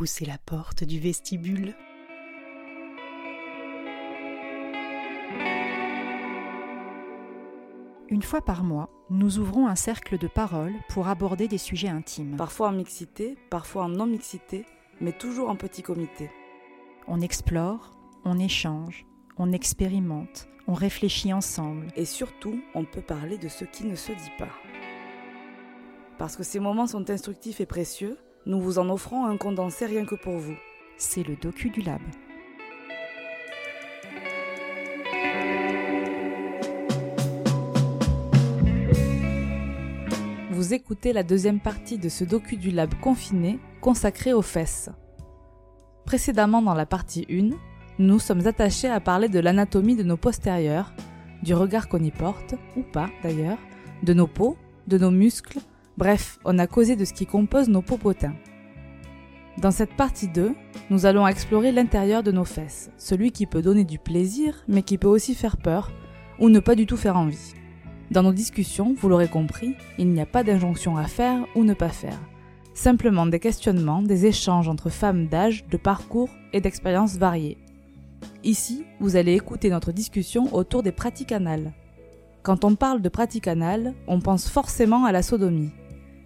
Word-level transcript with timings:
poussez 0.00 0.24
la 0.24 0.38
porte 0.38 0.82
du 0.82 0.98
vestibule. 0.98 1.74
Une 8.08 8.22
fois 8.22 8.40
par 8.40 8.64
mois, 8.64 8.88
nous 9.10 9.38
ouvrons 9.38 9.66
un 9.66 9.74
cercle 9.74 10.16
de 10.16 10.26
parole 10.26 10.72
pour 10.88 11.08
aborder 11.08 11.48
des 11.48 11.58
sujets 11.58 11.90
intimes. 11.90 12.36
Parfois 12.38 12.68
en 12.68 12.72
mixité, 12.72 13.36
parfois 13.50 13.84
en 13.84 13.88
non-mixité, 13.90 14.64
mais 15.02 15.12
toujours 15.12 15.50
en 15.50 15.56
petit 15.56 15.82
comité. 15.82 16.30
On 17.06 17.20
explore, 17.20 17.90
on 18.24 18.38
échange, 18.38 19.04
on 19.36 19.52
expérimente, 19.52 20.48
on 20.66 20.72
réfléchit 20.72 21.34
ensemble. 21.34 21.88
Et 21.94 22.06
surtout, 22.06 22.58
on 22.74 22.86
peut 22.86 23.02
parler 23.02 23.36
de 23.36 23.48
ce 23.48 23.66
qui 23.66 23.84
ne 23.84 23.96
se 23.96 24.12
dit 24.12 24.32
pas. 24.38 24.48
Parce 26.16 26.36
que 26.36 26.42
ces 26.42 26.58
moments 26.58 26.86
sont 26.86 27.10
instructifs 27.10 27.60
et 27.60 27.66
précieux, 27.66 28.16
nous 28.46 28.60
vous 28.60 28.78
en 28.78 28.88
offrons 28.88 29.26
un 29.26 29.36
condensé 29.36 29.86
rien 29.86 30.04
que 30.04 30.14
pour 30.14 30.38
vous. 30.38 30.56
C'est 30.96 31.26
le 31.26 31.36
docu 31.36 31.70
du 31.70 31.82
lab. 31.82 32.00
Vous 40.50 40.74
écoutez 40.74 41.12
la 41.12 41.22
deuxième 41.22 41.60
partie 41.60 41.98
de 41.98 42.08
ce 42.08 42.24
docu 42.24 42.56
du 42.56 42.70
lab 42.70 42.94
confiné 43.00 43.58
consacré 43.80 44.32
aux 44.32 44.42
fesses. 44.42 44.90
Précédemment 46.04 46.62
dans 46.62 46.74
la 46.74 46.86
partie 46.86 47.26
1, 47.30 47.50
nous 47.98 48.18
sommes 48.18 48.46
attachés 48.46 48.88
à 48.88 49.00
parler 49.00 49.28
de 49.28 49.38
l'anatomie 49.38 49.96
de 49.96 50.02
nos 50.02 50.16
postérieurs, 50.16 50.92
du 51.42 51.54
regard 51.54 51.88
qu'on 51.88 52.02
y 52.02 52.10
porte, 52.10 52.54
ou 52.76 52.82
pas 52.82 53.10
d'ailleurs, 53.22 53.58
de 54.02 54.12
nos 54.12 54.26
peaux, 54.26 54.56
de 54.86 54.98
nos 54.98 55.10
muscles, 55.10 55.60
bref, 56.00 56.38
on 56.46 56.58
a 56.58 56.66
causé 56.66 56.96
de 56.96 57.04
ce 57.04 57.12
qui 57.12 57.26
compose 57.26 57.68
nos 57.68 57.82
popotins. 57.82 58.34
Dans 59.58 59.70
cette 59.70 59.92
partie 59.92 60.28
2, 60.28 60.54
nous 60.88 61.04
allons 61.04 61.26
explorer 61.26 61.72
l'intérieur 61.72 62.22
de 62.22 62.32
nos 62.32 62.46
fesses, 62.46 62.90
celui 62.96 63.32
qui 63.32 63.44
peut 63.44 63.60
donner 63.60 63.84
du 63.84 63.98
plaisir, 63.98 64.64
mais 64.66 64.82
qui 64.82 64.96
peut 64.96 65.08
aussi 65.08 65.34
faire 65.34 65.58
peur, 65.58 65.92
ou 66.38 66.48
ne 66.48 66.58
pas 66.58 66.74
du 66.74 66.86
tout 66.86 66.96
faire 66.96 67.18
envie. 67.18 67.52
Dans 68.10 68.22
nos 68.22 68.32
discussions, 68.32 68.94
vous 68.96 69.10
l'aurez 69.10 69.28
compris, 69.28 69.74
il 69.98 70.08
n'y 70.08 70.22
a 70.22 70.26
pas 70.26 70.42
d'injonction 70.42 70.96
à 70.96 71.04
faire 71.04 71.44
ou 71.54 71.64
ne 71.64 71.74
pas 71.74 71.90
faire. 71.90 72.18
Simplement 72.72 73.26
des 73.26 73.38
questionnements, 73.38 74.00
des 74.00 74.24
échanges 74.24 74.70
entre 74.70 74.88
femmes 74.88 75.26
d'âge, 75.26 75.66
de 75.66 75.76
parcours 75.76 76.30
et 76.54 76.62
d'expériences 76.62 77.18
variées. 77.18 77.58
Ici, 78.42 78.86
vous 79.00 79.16
allez 79.16 79.34
écouter 79.34 79.68
notre 79.68 79.92
discussion 79.92 80.54
autour 80.54 80.82
des 80.82 80.92
pratiques 80.92 81.32
anales. 81.32 81.74
Quand 82.42 82.64
on 82.64 82.74
parle 82.74 83.02
de 83.02 83.10
pratiques 83.10 83.48
anales, 83.48 83.92
on 84.06 84.20
pense 84.20 84.48
forcément 84.48 85.04
à 85.04 85.12
la 85.12 85.22
sodomie. 85.22 85.72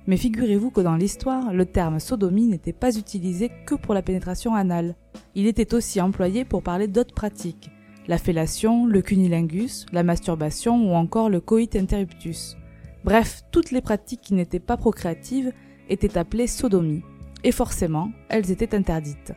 Mais 0.07 0.17
figurez-vous 0.19 0.71
que 0.71 0.83
dans 0.83 0.97
l'histoire, 0.97 1.53
le 1.53 1.65
terme 1.65 1.99
sodomie 1.99 2.47
n'était 2.47 2.75
pas 2.75 2.97
utilisé 2.97 3.51
que 3.67 3.75
pour 3.75 3.95
la 3.95 4.03
pénétration 4.03 4.55
anale. 4.55 4.97
Il 5.35 5.47
était 5.47 5.75
aussi 5.75 6.01
employé 6.01 6.45
pour 6.45 6.63
parler 6.63 6.89
d'autres 6.89 7.15
pratiques, 7.15 7.71
la 8.07 8.19
fellation, 8.19 8.87
le 8.87 9.01
cunilingus, 9.01 9.87
la 9.93 10.03
masturbation 10.03 10.91
ou 10.91 10.95
encore 10.95 11.31
le 11.31 11.41
coït 11.41 11.75
interruptus. 11.75 12.57
Bref, 13.05 13.43
toutes 13.51 13.71
les 13.71 13.81
pratiques 13.81 14.21
qui 14.21 14.35
n'étaient 14.35 14.61
pas 14.61 14.77
procréatives 14.77 15.53
étaient 15.89 16.19
appelées 16.19 16.47
sodomie. 16.47 17.03
Et 17.43 17.53
forcément, 17.53 18.11
elles 18.29 18.51
étaient 18.51 18.75
interdites. 18.75 19.33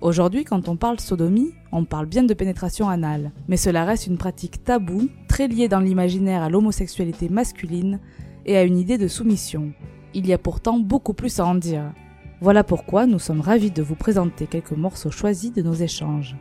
Aujourd'hui, 0.00 0.44
quand 0.44 0.68
on 0.68 0.76
parle 0.76 1.00
sodomie, 1.00 1.54
on 1.72 1.84
parle 1.84 2.06
bien 2.06 2.22
de 2.22 2.34
pénétration 2.34 2.88
anale, 2.88 3.32
mais 3.48 3.56
cela 3.56 3.84
reste 3.84 4.06
une 4.06 4.18
pratique 4.18 4.62
taboue, 4.62 5.08
très 5.28 5.48
liée 5.48 5.66
dans 5.66 5.80
l'imaginaire 5.80 6.42
à 6.42 6.50
l'homosexualité 6.50 7.28
masculine 7.28 7.98
et 8.46 8.56
à 8.56 8.62
une 8.62 8.78
idée 8.78 8.98
de 8.98 9.08
soumission. 9.08 9.72
Il 10.18 10.26
y 10.26 10.32
a 10.32 10.38
pourtant 10.38 10.80
beaucoup 10.80 11.14
plus 11.14 11.38
à 11.38 11.46
en 11.46 11.54
dire. 11.54 11.92
Voilà 12.40 12.64
pourquoi 12.64 13.06
nous 13.06 13.20
sommes 13.20 13.40
ravis 13.40 13.70
de 13.70 13.82
vous 13.82 13.94
présenter 13.94 14.48
quelques 14.48 14.72
morceaux 14.72 15.12
choisis 15.12 15.52
de 15.52 15.62
nos 15.62 15.74
échanges. 15.74 16.34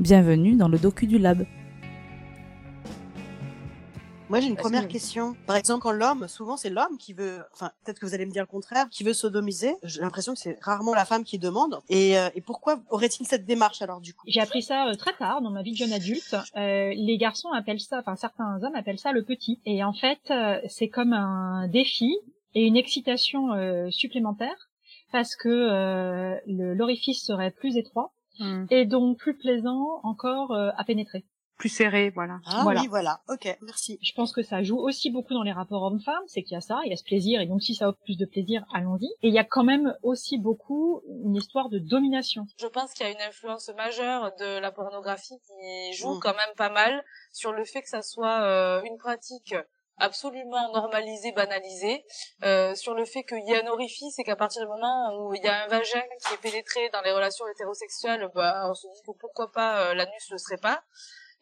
Bienvenue 0.00 0.56
dans 0.56 0.66
le 0.66 0.76
docu 0.76 1.06
du 1.06 1.16
lab. 1.16 1.46
Moi, 4.28 4.40
j'ai 4.40 4.48
une 4.48 4.56
première 4.56 4.88
question. 4.88 5.36
Par 5.46 5.54
exemple, 5.54 5.82
quand 5.82 5.92
l'homme, 5.92 6.26
souvent 6.26 6.56
c'est 6.56 6.68
l'homme 6.68 6.98
qui 6.98 7.12
veut, 7.12 7.44
enfin, 7.52 7.70
peut-être 7.84 8.00
que 8.00 8.06
vous 8.06 8.14
allez 8.14 8.26
me 8.26 8.32
dire 8.32 8.42
le 8.42 8.48
contraire, 8.48 8.88
qui 8.90 9.04
veut 9.04 9.12
sodomiser. 9.12 9.76
J'ai 9.84 10.00
l'impression 10.00 10.32
que 10.34 10.40
c'est 10.40 10.58
rarement 10.60 10.92
la 10.92 11.04
femme 11.04 11.22
qui 11.22 11.38
demande. 11.38 11.78
Et, 11.88 12.18
euh, 12.18 12.28
et 12.34 12.40
pourquoi 12.40 12.80
aurait-il 12.90 13.24
cette 13.24 13.46
démarche 13.46 13.82
alors 13.82 14.00
du 14.00 14.14
coup? 14.14 14.24
J'ai 14.26 14.40
appris 14.40 14.62
ça 14.62 14.88
euh, 14.88 14.94
très 14.96 15.12
tard 15.12 15.42
dans 15.42 15.52
ma 15.52 15.62
vie 15.62 15.70
de 15.70 15.76
jeune 15.76 15.92
adulte. 15.92 16.34
Euh, 16.56 16.92
les 16.92 17.18
garçons 17.18 17.52
appellent 17.52 17.78
ça, 17.78 18.00
enfin 18.00 18.16
certains 18.16 18.60
hommes 18.64 18.74
appellent 18.74 18.98
ça 18.98 19.12
le 19.12 19.22
petit. 19.22 19.60
Et 19.64 19.84
en 19.84 19.92
fait, 19.92 20.18
euh, 20.32 20.58
c'est 20.68 20.88
comme 20.88 21.12
un 21.12 21.68
défi 21.68 22.16
et 22.56 22.62
une 22.66 22.76
excitation 22.76 23.52
euh, 23.52 23.88
supplémentaire 23.90 24.56
parce 25.12 25.36
que 25.36 25.48
l'orifice 26.46 27.24
serait 27.24 27.50
plus 27.52 27.76
étroit 27.76 28.12
Hmm. 28.38 28.66
et 28.68 28.84
donc 28.84 29.16
plus 29.16 29.34
plaisant 29.34 30.00
encore 30.02 30.52
à 30.54 30.84
pénétrer. 30.84 31.24
Plus 31.56 31.70
serré, 31.70 32.10
voilà. 32.10 32.38
Ah 32.44 32.60
Voilà. 32.64 32.82
oui, 32.82 32.86
voilà. 32.86 33.20
Ok, 33.30 33.48
merci. 33.62 33.98
Je 34.02 34.12
pense 34.12 34.30
que 34.30 34.42
ça 34.42 34.62
joue 34.62 34.76
aussi 34.78 35.08
beaucoup 35.10 35.32
dans 35.32 35.42
les 35.42 35.52
rapports 35.52 35.84
hommes-femmes, 35.84 36.22
c'est 36.26 36.42
qu'il 36.42 36.52
y 36.52 36.58
a 36.58 36.60
ça, 36.60 36.80
il 36.84 36.90
y 36.90 36.92
a 36.92 36.96
ce 36.96 37.02
plaisir, 37.02 37.40
et 37.40 37.46
donc 37.46 37.62
si 37.62 37.74
ça 37.74 37.88
offre 37.88 37.98
plus 38.04 38.18
de 38.18 38.26
plaisir, 38.26 38.62
allons-y. 38.74 39.06
Et 39.22 39.28
il 39.28 39.32
y 39.32 39.38
a 39.38 39.44
quand 39.44 39.64
même 39.64 39.96
aussi 40.02 40.36
beaucoup 40.36 41.00
une 41.24 41.34
histoire 41.34 41.70
de 41.70 41.78
domination. 41.78 42.44
Je 42.60 42.66
pense 42.66 42.92
qu'il 42.92 43.06
y 43.06 43.08
a 43.08 43.12
une 43.12 43.22
influence 43.26 43.70
majeure 43.74 44.32
de 44.38 44.58
la 44.60 44.70
pornographie 44.70 45.38
qui 45.46 45.92
joue 45.94 46.16
Mm. 46.16 46.20
quand 46.20 46.34
même 46.34 46.54
pas 46.58 46.68
mal 46.68 47.02
sur 47.32 47.52
le 47.54 47.64
fait 47.64 47.80
que 47.80 47.88
ça 47.88 48.02
soit 48.02 48.42
euh, 48.42 48.82
une 48.82 48.98
pratique 48.98 49.54
absolument 49.98 50.72
normalisée, 50.72 51.32
banalisée, 51.32 52.04
euh, 52.44 52.74
sur 52.74 52.94
le 52.94 53.04
fait 53.04 53.24
qu'il 53.24 53.46
y 53.46 53.54
a 53.54 53.62
un 53.62 53.66
orifice 53.68 54.18
et 54.18 54.24
qu'à 54.24 54.36
partir 54.36 54.62
du 54.62 54.68
moment 54.68 55.16
où 55.18 55.34
il 55.34 55.42
y 55.42 55.48
a 55.48 55.64
un 55.64 55.66
vagin 55.68 56.02
qui 56.26 56.34
est 56.34 56.38
pénétré 56.38 56.88
dans 56.90 57.00
les 57.02 57.12
relations 57.12 57.46
hétérosexuelles, 57.48 58.28
bah, 58.34 58.68
on 58.68 58.74
se 58.74 58.86
dit 58.86 59.02
que 59.06 59.12
pourquoi 59.18 59.50
pas 59.52 59.80
euh, 59.80 59.94
l'anus 59.94 60.30
le 60.30 60.38
serait 60.38 60.58
pas 60.58 60.82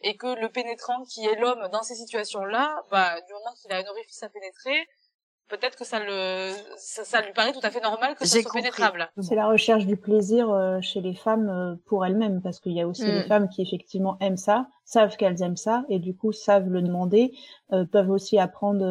et 0.01 0.17
que 0.17 0.27
le 0.27 0.51
pénétrant 0.51 1.03
qui 1.05 1.25
est 1.27 1.37
l'homme 1.37 1.69
dans 1.73 1.83
ces 1.83 1.95
situations-là, 1.95 2.83
bah, 2.91 3.21
du 3.23 3.33
moment 3.33 3.53
qu'il 3.61 3.73
a 3.73 3.79
un 3.79 3.87
orifice 3.87 4.23
à 4.23 4.29
pénétrer, 4.29 4.87
peut-être 5.49 5.77
que 5.77 5.85
ça 5.85 5.99
le, 6.01 6.51
ça, 6.77 7.05
ça 7.05 7.21
lui 7.23 7.33
paraît 7.33 7.53
tout 7.53 7.61
à 7.63 7.71
fait 7.71 7.81
normal 7.81 8.15
que 8.15 8.25
ça 8.25 8.41
soit 8.41 8.43
compris. 8.43 8.61
pénétrable. 8.63 9.11
C'est 9.21 9.35
la 9.35 9.47
recherche 9.47 9.87
du 9.87 9.97
plaisir 9.97 10.51
euh, 10.51 10.81
chez 10.81 11.01
les 11.01 11.15
femmes 11.15 11.49
euh, 11.49 11.75
pour 11.87 12.05
elles-mêmes, 12.07 12.41
parce 12.43 12.61
qu'il 12.61 12.73
y 12.73 12.81
a 12.81 12.89
aussi 12.89 13.05
Mm. 13.05 13.13
des 13.13 13.23
femmes 13.25 13.49
qui 13.49 13.63
effectivement 13.63 14.17
aiment 14.21 14.37
ça, 14.37 14.67
savent 14.85 15.17
qu'elles 15.17 15.43
aiment 15.43 15.57
ça, 15.57 15.85
et 15.89 15.99
du 15.99 16.15
coup 16.17 16.33
savent 16.33 16.69
le 16.69 16.83
demander, 16.83 17.33
euh, 17.73 17.85
peuvent 17.85 18.11
aussi 18.11 18.39
apprendre 18.39 18.85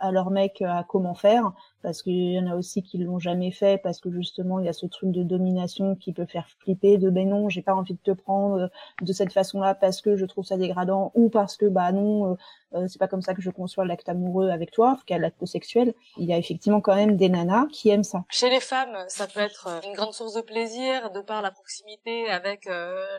à 0.00 0.10
leur 0.12 0.30
mec 0.30 0.62
à 0.62 0.84
comment 0.88 1.14
faire, 1.14 1.52
parce 1.82 2.02
qu'il 2.02 2.32
y 2.32 2.38
en 2.38 2.46
a 2.46 2.56
aussi 2.56 2.82
qui 2.82 2.98
l'ont 2.98 3.18
jamais 3.18 3.50
fait, 3.50 3.80
parce 3.82 4.00
que 4.00 4.10
justement 4.10 4.58
il 4.58 4.66
y 4.66 4.68
a 4.68 4.72
ce 4.72 4.86
truc 4.86 5.10
de 5.10 5.22
domination 5.22 5.96
qui 5.96 6.12
peut 6.12 6.26
faire 6.26 6.48
flipper, 6.58 6.98
de 6.98 7.10
ben 7.10 7.28
non, 7.28 7.48
j'ai 7.48 7.62
pas 7.62 7.74
envie 7.74 7.94
de 7.94 8.00
te 8.02 8.10
prendre 8.10 8.56
euh, 8.56 8.68
de 9.02 9.12
cette 9.12 9.32
façon-là 9.32 9.74
parce 9.74 10.00
que 10.00 10.16
je 10.16 10.24
trouve 10.24 10.44
ça 10.44 10.56
dégradant, 10.56 11.12
ou 11.14 11.28
parce 11.28 11.56
que 11.56 11.66
bah 11.66 11.92
non, 11.92 12.32
euh, 12.32 12.34
euh, 12.74 12.86
c'est 12.88 12.98
pas 12.98 13.08
comme 13.08 13.22
ça 13.22 13.34
que 13.34 13.42
je 13.42 13.50
conçois 13.50 13.84
l'acte 13.86 14.08
amoureux 14.08 14.50
avec 14.50 14.70
toi, 14.70 14.92
en 14.92 14.96
tout 14.96 15.04
cas 15.06 15.18
l'acte 15.18 15.44
sexuel. 15.46 15.94
Il 16.16 16.24
y 16.24 16.32
a 16.32 16.38
effectivement 16.38 16.80
quand 16.80 16.94
même 16.94 17.16
des 17.16 17.28
nanas 17.28 17.66
qui 17.72 17.88
aiment 17.88 18.04
ça. 18.04 18.24
Chez 18.30 18.50
les 18.50 18.60
femmes, 18.60 18.96
ça 19.08 19.26
peut 19.26 19.40
être 19.40 19.68
euh, 19.68 19.80
une 19.86 19.94
grande 19.94 20.12
source 20.12 20.34
de 20.34 20.42
plaisir 20.42 21.10
de 21.10 21.20
par 21.20 21.42
la 21.42 21.50
proximité 21.50 22.28
avec 22.28 22.68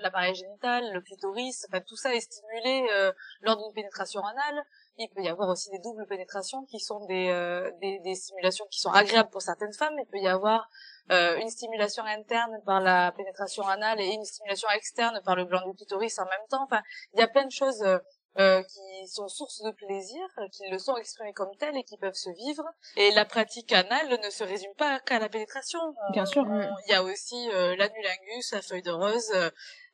l'appareil 0.02 0.36
génital, 0.36 0.84
le 0.94 1.02
clitoris, 1.02 1.66
enfin, 1.70 1.82
tout 1.86 1.96
ça 1.96 2.14
est 2.14 2.20
stimulé 2.20 2.88
euh, 2.94 3.12
lors 3.42 3.58
d'une 3.58 3.74
pénétration 3.74 4.22
anale. 4.22 4.64
Il 5.02 5.10
peut 5.10 5.24
y 5.24 5.30
avoir 5.30 5.48
aussi 5.50 5.70
des 5.70 5.80
doubles 5.80 6.06
pénétrations 6.08 6.66
qui 6.66 6.80
sont 6.80 7.06
des, 7.06 7.30
euh, 7.30 7.72
des, 7.82 8.16
stimulations 8.16 8.66
qui 8.70 8.80
sont 8.80 8.92
agréables 8.92 9.30
pour 9.30 9.42
certaines 9.42 9.72
femmes. 9.74 9.94
Il 9.98 10.06
peut 10.06 10.20
y 10.20 10.28
avoir 10.28 10.70
euh, 11.12 11.38
une 11.38 11.50
stimulation 11.50 12.04
interne 12.04 12.60
par 12.66 12.82
la 12.82 13.14
pénétration 13.14 13.66
anale 13.66 14.02
et 14.02 14.08
une 14.08 14.26
stimulation 14.26 14.68
externe 14.76 15.22
par 15.24 15.38
le 15.38 15.46
gland 15.46 15.66
du 15.66 15.74
clitoris 15.74 16.20
en 16.20 16.26
même 16.26 16.48
temps. 16.50 16.64
Enfin, 16.66 16.82
il 17.14 17.20
y 17.22 17.24
a 17.24 17.28
plein 17.28 17.46
de 17.46 17.52
choses 17.52 17.82
euh, 18.40 18.64
qui 18.64 19.08
sont 19.08 19.28
sources 19.28 19.62
de 19.62 19.72
plaisir, 19.72 20.22
qui 20.52 20.70
le 20.70 20.80
sont 20.80 20.96
exprimées 20.98 21.34
comme 21.34 21.56
telles 21.58 21.78
et 21.78 21.84
qui 21.84 21.98
peuvent 21.98 22.14
se 22.14 22.30
vivre. 22.30 22.64
Et 22.96 23.12
la 23.12 23.26
pratique 23.26 23.72
anale 23.72 24.20
ne 24.24 24.30
se 24.30 24.44
résume 24.44 24.74
pas 24.78 25.00
qu'à 25.02 25.20
la 25.20 25.30
pénétration. 25.30 25.80
Bien 26.12 26.26
sûr. 26.26 26.46
Il 26.88 26.92
y 26.92 26.96
a 26.96 27.04
aussi 27.04 27.50
euh, 27.54 27.76
l'anulingus, 27.76 28.52
la 28.54 28.62
feuille 28.62 28.82
de 28.84 28.92
rose. 28.92 29.32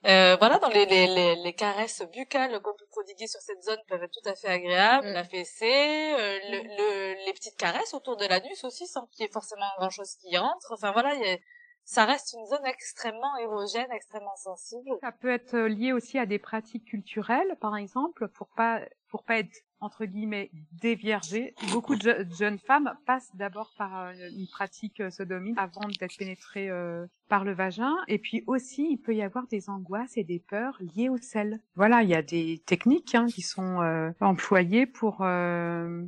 euh, 0.06 0.36
voilà, 0.38 0.60
dans 0.60 0.70
les, 0.70 0.86
les, 0.86 1.08
les, 1.08 1.36
les 1.36 1.54
caresses 1.54 2.04
buccales 2.14 2.62
qu'on 2.62 2.76
peut 2.76 2.86
prodiguer 2.92 3.26
sur 3.28 3.42
cette 3.42 3.64
zone 3.64 3.80
peuvent 3.88 4.04
être 4.04 4.12
tout 4.22 4.30
à 4.30 4.36
fait 4.36 4.50
agréables. 4.50 5.08
Mm. 5.10 5.14
La 5.14 5.24
fessée, 5.24 6.14
euh, 6.14 6.40
le, 6.52 6.58
le- 6.78 7.26
les 7.26 7.34
petites 7.34 7.58
caresses 7.58 7.94
autour 7.96 8.16
de 8.18 8.26
l'anus 8.28 8.64
aussi, 8.64 8.86
sans 8.86 9.08
qu'il 9.08 9.24
y 9.26 9.28
ait 9.28 9.32
forcément 9.32 9.66
grand-chose 9.80 10.16
qui 10.22 10.30
y 10.30 10.38
rentre. 10.38 10.72
Enfin 10.72 10.92
voilà, 10.92 11.16
il 11.16 11.22
y 11.26 11.32
a- 11.32 11.38
ça 11.86 12.06
reste 12.06 12.34
une 12.34 12.46
zone 12.48 12.66
extrêmement 12.66 13.38
érogène, 13.38 13.88
extrêmement 13.92 14.36
sensible. 14.36 14.90
Ça 15.02 15.12
peut 15.12 15.30
être 15.30 15.54
euh, 15.54 15.70
lié 15.70 15.94
aussi 15.94 16.18
à 16.18 16.26
des 16.26 16.40
pratiques 16.40 16.86
culturelles, 16.86 17.56
par 17.62 17.78
exemple, 17.78 18.28
pour 18.30 18.48
pas 18.50 18.82
pour 19.10 19.24
pas 19.24 19.38
être 19.38 19.56
entre 19.80 20.06
guillemets 20.06 20.50
déviergées. 20.74 21.54
Beaucoup 21.72 21.96
de, 21.96 22.24
de 22.24 22.34
jeunes 22.34 22.60
femmes 22.60 22.98
passent 23.06 23.34
d'abord 23.36 23.72
par 23.78 24.08
euh, 24.08 24.14
une 24.36 24.48
pratique 24.48 25.00
euh, 25.00 25.10
sodomie 25.10 25.54
avant 25.58 25.88
d'être 26.00 26.18
pénétrées 26.18 26.70
euh, 26.70 27.06
par 27.28 27.44
le 27.44 27.54
vagin. 27.54 27.96
Et 28.08 28.20
puis 28.20 28.44
aussi, 28.48 28.88
il 28.92 28.98
peut 28.98 29.16
y 29.16 29.22
avoir 29.22 29.48
des 29.48 29.70
angoisses 29.70 30.18
et 30.18 30.24
des 30.24 30.40
peurs 30.40 30.78
liées 30.80 31.10
au 31.10 31.18
sel. 31.18 31.60
Voilà, 31.76 32.04
il 32.04 32.10
y 32.10 32.16
a 32.16 32.22
des 32.22 32.62
techniques 32.66 33.16
hein, 33.16 33.28
qui 33.28 33.42
sont 33.42 33.82
euh, 33.82 34.12
employées 34.22 34.86
pour 34.86 35.22
euh, 35.22 36.04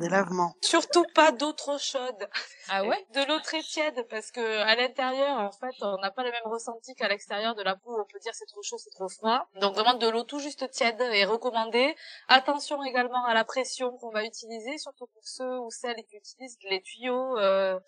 des 0.00 0.08
lavements. 0.08 0.54
Surtout 0.62 1.04
pas 1.14 1.32
d'eau 1.32 1.52
trop 1.52 1.78
chaude. 1.78 2.28
Ah 2.68 2.84
ouais? 2.84 3.06
De 3.14 3.26
l'eau 3.26 3.40
très 3.40 3.60
tiède 3.60 4.06
parce 4.08 4.30
que 4.30 4.60
à 4.60 4.76
l'intérieur, 4.76 5.38
en 5.38 5.52
fait, 5.52 5.74
on 5.82 5.98
n'a 5.98 6.10
pas 6.10 6.22
le 6.22 6.30
même 6.30 6.46
ressenti 6.46 6.94
qu'à 6.94 7.08
l'extérieur 7.08 7.54
de 7.54 7.62
la 7.62 7.76
peau. 7.76 7.98
On 8.00 8.04
peut 8.04 8.18
dire 8.20 8.34
c'est 8.34 8.46
trop 8.46 8.62
chaud, 8.62 8.78
c'est 8.78 8.90
trop 8.90 9.08
froid. 9.08 9.48
Donc 9.60 9.74
vraiment 9.74 9.94
de 9.94 10.08
l'eau 10.08 10.22
tout 10.22 10.38
juste 10.38 10.70
tiède 10.70 11.00
est 11.00 11.24
recommandée. 11.24 11.94
Attention 12.28 12.82
également 12.84 13.24
à 13.24 13.34
la 13.34 13.44
pression 13.44 13.96
qu'on 13.98 14.10
va 14.10 14.24
utiliser, 14.24 14.78
surtout 14.78 15.06
pour 15.06 15.22
ceux 15.24 15.58
ou 15.58 15.70
celles 15.70 16.02
qui 16.08 16.16
utilisent 16.16 16.58
les 16.68 16.80
tuyaux 16.82 17.36
euh, 17.38 17.78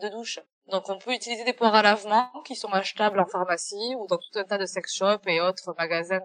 de 0.00 0.08
douche. 0.08 0.38
Donc 0.68 0.88
on 0.88 0.98
peut 0.98 1.12
utiliser 1.12 1.44
des 1.44 1.52
poires 1.52 1.74
à 1.74 1.82
lavement 1.82 2.28
qui 2.44 2.56
sont 2.56 2.72
achetables 2.72 3.20
en 3.20 3.26
pharmacie 3.26 3.94
ou 3.96 4.06
dans 4.08 4.18
tout 4.18 4.38
un 4.38 4.44
tas 4.44 4.58
de 4.58 4.66
sex 4.66 4.94
shops 4.94 5.26
et 5.26 5.40
autres 5.40 5.74
magasins 5.78 6.20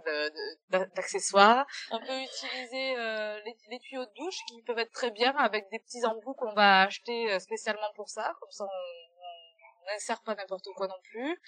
d'accessoires. 0.69 1.65
On 1.91 1.99
peut 1.99 2.21
utiliser 2.21 2.97
euh, 2.97 3.39
les, 3.69 3.79
tuyaux 3.79 4.05
de 4.05 4.11
douche 4.17 4.39
qui 4.47 4.61
peuvent 4.63 4.79
être 4.79 4.91
très 4.91 5.11
bien 5.11 5.35
avec 5.37 5.69
des 5.71 5.79
petits 5.79 6.03
embouts 6.05 6.33
qu'on 6.33 6.53
va 6.53 6.81
acheter 6.81 7.31
euh, 7.31 7.39
spécialement 7.39 7.91
pour 7.95 8.09
ça. 8.09 8.33
Comme 8.39 8.51
ça 8.51 8.65
on 8.65 9.93
n'insère 9.93 10.21
pas 10.21 10.35
n'importe 10.35 10.67
quoi 10.75 10.87
non 10.87 10.99
plus. 11.11 11.39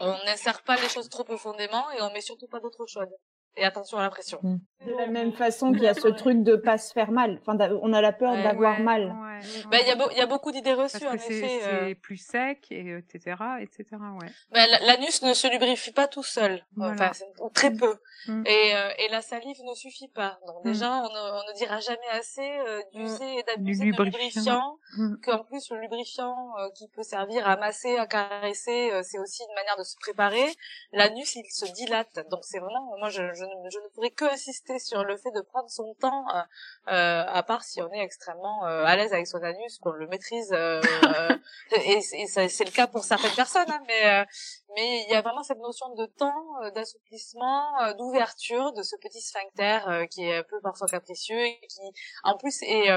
On 0.00 0.12
n'insère 0.24 0.62
pas 0.62 0.76
les 0.76 0.88
choses 0.88 1.08
trop 1.08 1.24
profondément 1.24 1.90
et 1.92 2.02
on 2.02 2.12
met 2.12 2.20
surtout 2.20 2.48
pas 2.48 2.60
d'eau 2.60 2.70
trop 2.70 2.86
chaude 2.86 3.10
et 3.56 3.64
attention 3.64 3.98
à 3.98 4.02
la 4.02 4.10
pression. 4.10 4.38
Mm. 4.42 4.58
De 4.86 4.92
la 4.92 5.06
même 5.06 5.32
façon 5.32 5.72
qu'il 5.72 5.82
y 5.82 5.88
a 5.88 5.94
ce 5.94 6.08
truc 6.08 6.42
de 6.42 6.56
pas 6.56 6.78
se 6.78 6.92
faire 6.92 7.10
mal. 7.10 7.40
Enfin, 7.40 7.56
on 7.82 7.92
a 7.92 8.00
la 8.00 8.12
peur 8.12 8.34
d'avoir 8.34 8.80
mal. 8.80 9.12
Il 9.72 9.86
y, 9.86 9.90
a 9.90 10.12
y 10.14 10.20
a 10.20 10.26
beaucoup 10.26 10.52
d'idées 10.52 10.74
reçues, 10.74 11.06
en 11.06 11.14
effet. 11.14 11.60
C'est 11.62 11.66
euh. 11.66 11.94
plus 11.94 12.18
sec, 12.18 12.66
et, 12.70 12.98
etc., 12.98 13.36
etc., 13.60 13.84
ouais. 14.20 14.28
Bah, 14.52 14.66
l'anus 14.82 15.22
ne 15.22 15.34
se 15.34 15.48
lubrifie 15.48 15.92
pas 15.92 16.08
tout 16.08 16.22
seul. 16.22 16.64
Enfin, 16.78 17.10
très 17.54 17.72
peu. 17.72 17.96
Mm. 18.28 18.44
Et, 18.46 18.76
euh, 18.76 18.90
et 18.98 19.08
la 19.08 19.22
salive 19.22 19.62
ne 19.64 19.74
suffit 19.74 20.08
pas. 20.08 20.38
Donc, 20.46 20.64
mm. 20.64 20.70
déjà, 20.70 20.90
on 20.90 21.08
ne, 21.08 21.42
on 21.42 21.48
ne 21.48 21.56
dira 21.56 21.80
jamais 21.80 22.08
assez 22.12 22.58
euh, 22.66 22.82
d'user 22.92 23.38
et 23.38 23.42
d'abuser 23.44 23.90
de 23.90 24.02
lubrifiant. 24.02 24.78
Qu'en 25.22 25.44
plus, 25.44 25.70
le 25.70 25.80
lubrifiant 25.80 26.52
qui 26.74 26.88
peut 26.88 27.02
servir 27.02 27.48
à 27.48 27.56
masser, 27.56 27.96
à 27.96 28.06
caresser, 28.06 28.90
c'est 29.02 29.18
aussi 29.18 29.42
une 29.48 29.54
manière 29.54 29.76
de 29.78 29.84
se 29.84 29.96
préparer. 29.96 30.46
L'anus, 30.92 31.34
il 31.34 31.50
se 31.50 31.64
dilate. 31.72 32.20
Donc, 32.30 32.40
c'est 32.42 32.58
vraiment, 32.58 32.94
moi, 32.98 33.08
je 33.08 33.22
je, 33.34 33.44
ne, 33.44 33.88
pourrais 33.94 34.10
que 34.10 34.24
insister 34.24 34.78
sur 34.78 35.04
le 35.04 35.16
fait 35.16 35.30
de 35.30 35.40
prendre 35.40 35.70
son 35.70 35.94
temps, 35.94 36.26
euh, 36.34 36.40
euh, 36.88 37.24
à 37.26 37.42
part 37.42 37.64
si 37.64 37.80
on 37.82 37.92
est 37.92 38.00
extrêmement 38.00 38.66
euh, 38.66 38.84
à 38.84 38.96
l'aise 38.96 39.12
avec 39.12 39.26
son 39.32 39.42
anus, 39.42 39.78
qu'on 39.78 39.90
le 39.90 40.06
maîtrise, 40.06 40.52
et, 41.72 42.00
c'est 42.00 42.64
le 42.64 42.70
cas 42.70 42.86
pour 42.86 43.04
certaines 43.04 43.34
personnes, 43.34 43.70
hein, 43.70 43.82
mais 43.86 44.26
mais 44.76 45.02
il 45.02 45.10
y 45.10 45.14
a 45.14 45.22
vraiment 45.22 45.42
cette 45.42 45.58
notion 45.58 45.94
de 45.94 46.06
temps, 46.06 46.44
d'assouplissement, 46.74 47.92
d'ouverture 47.98 48.72
de 48.72 48.82
ce 48.82 48.96
petit 48.96 49.20
sphincter 49.20 50.06
qui 50.10 50.24
est 50.24 50.38
un 50.38 50.44
peu 50.44 50.60
parfois 50.62 50.86
capricieux 50.86 51.44
et 51.44 51.60
qui, 51.68 51.80
en 52.24 52.36
plus, 52.36 52.62
est 52.62 52.88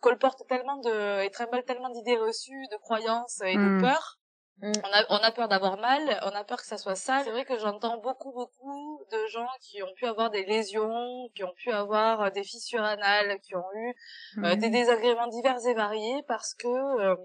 colporte 0.00 0.46
tellement 0.48 0.76
de 0.78 1.24
et 1.24 1.30
trimballe 1.30 1.64
tellement 1.64 1.90
d'idées 1.90 2.16
reçues, 2.16 2.66
de 2.70 2.76
croyances 2.76 3.40
et 3.44 3.54
de 3.54 3.58
mmh. 3.58 3.80
peurs. 3.82 4.18
On, 4.62 4.68
a, 4.70 5.04
on 5.10 5.16
a 5.16 5.32
peur 5.32 5.48
d'avoir 5.48 5.76
mal, 5.78 6.18
on 6.22 6.30
a 6.30 6.42
peur 6.42 6.58
que 6.58 6.66
ça 6.66 6.78
soit 6.78 6.94
sale. 6.94 7.24
C'est 7.24 7.30
vrai 7.30 7.44
que 7.44 7.58
j'entends 7.58 7.98
beaucoup, 7.98 8.32
beaucoup 8.32 9.04
de 9.12 9.26
gens 9.26 9.48
qui 9.60 9.82
ont 9.82 9.92
pu 9.96 10.06
avoir 10.06 10.30
des 10.30 10.46
lésions, 10.46 11.28
qui 11.34 11.44
ont 11.44 11.52
pu 11.52 11.70
avoir 11.70 12.22
euh, 12.22 12.30
des 12.30 12.42
fissures 12.42 12.82
anales, 12.82 13.38
qui 13.40 13.54
ont 13.54 13.72
eu 13.74 13.94
euh, 14.38 14.56
des 14.56 14.68
mm. 14.68 14.72
désagréments 14.72 15.26
divers 15.28 15.58
et 15.66 15.74
variés 15.74 16.22
parce 16.26 16.54
que, 16.54 16.68
euh, 16.68 17.16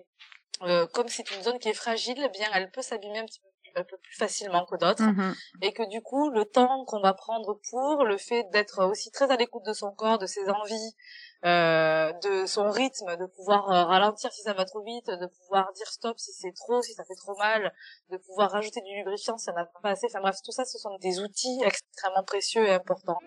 euh, 0.64 0.88
comme 0.88 1.08
c'est 1.08 1.30
une 1.32 1.42
zone 1.42 1.60
qui 1.60 1.70
est 1.70 1.74
fragile, 1.74 2.22
eh 2.22 2.30
bien, 2.30 2.50
elle 2.54 2.70
peut 2.70 2.82
s'abîmer 2.82 3.20
un 3.20 3.26
petit 3.26 3.40
peu 3.40 3.48
un 3.74 3.86
peu 3.86 3.98
plus 3.98 4.16
facilement 4.18 4.66
que 4.66 4.76
d'autres 4.76 5.02
mm-hmm. 5.02 5.34
et 5.62 5.72
que 5.72 5.88
du 5.88 6.02
coup 6.02 6.30
le 6.30 6.44
temps 6.44 6.84
qu'on 6.84 7.00
va 7.00 7.14
prendre 7.14 7.58
pour 7.70 8.04
le 8.04 8.18
fait 8.18 8.44
d'être 8.52 8.84
aussi 8.84 9.12
très 9.12 9.32
à 9.32 9.38
l'écoute 9.38 9.64
de 9.66 9.72
son 9.72 9.92
corps 9.92 10.18
de 10.18 10.26
ses 10.26 10.50
envies 10.50 10.96
euh, 11.44 12.14
de 12.14 12.46
son 12.46 12.70
rythme, 12.70 13.18
de 13.18 13.26
pouvoir 13.26 13.70
euh, 13.72 13.84
ralentir 13.86 14.32
si 14.32 14.42
ça 14.44 14.54
va 14.54 14.66
trop 14.66 14.84
vite, 14.84 15.08
de 15.08 15.26
pouvoir 15.26 15.72
dire 15.74 15.88
stop 15.88 16.20
si 16.20 16.32
c'est 16.34 16.54
trop, 16.54 16.82
si 16.82 16.94
ça 16.94 17.04
fait 17.04 17.16
trop 17.16 17.36
mal, 17.38 17.74
de 18.12 18.18
pouvoir 18.18 18.52
rajouter 18.52 18.82
du 18.82 18.96
lubrifiant 18.96 19.38
si 19.38 19.46
ça 19.46 19.54
n'a 19.54 19.66
pas 19.66 19.90
assez. 19.90 20.08
Enfin 20.08 20.22
bref, 20.22 20.38
tout 20.44 20.52
ça, 20.52 20.66
ce 20.66 20.78
sont 20.78 20.96
des 21.00 21.20
outils 21.20 21.60
extrêmement 21.64 22.24
précieux 22.24 22.68
et 22.68 22.74
importants. 22.74 23.20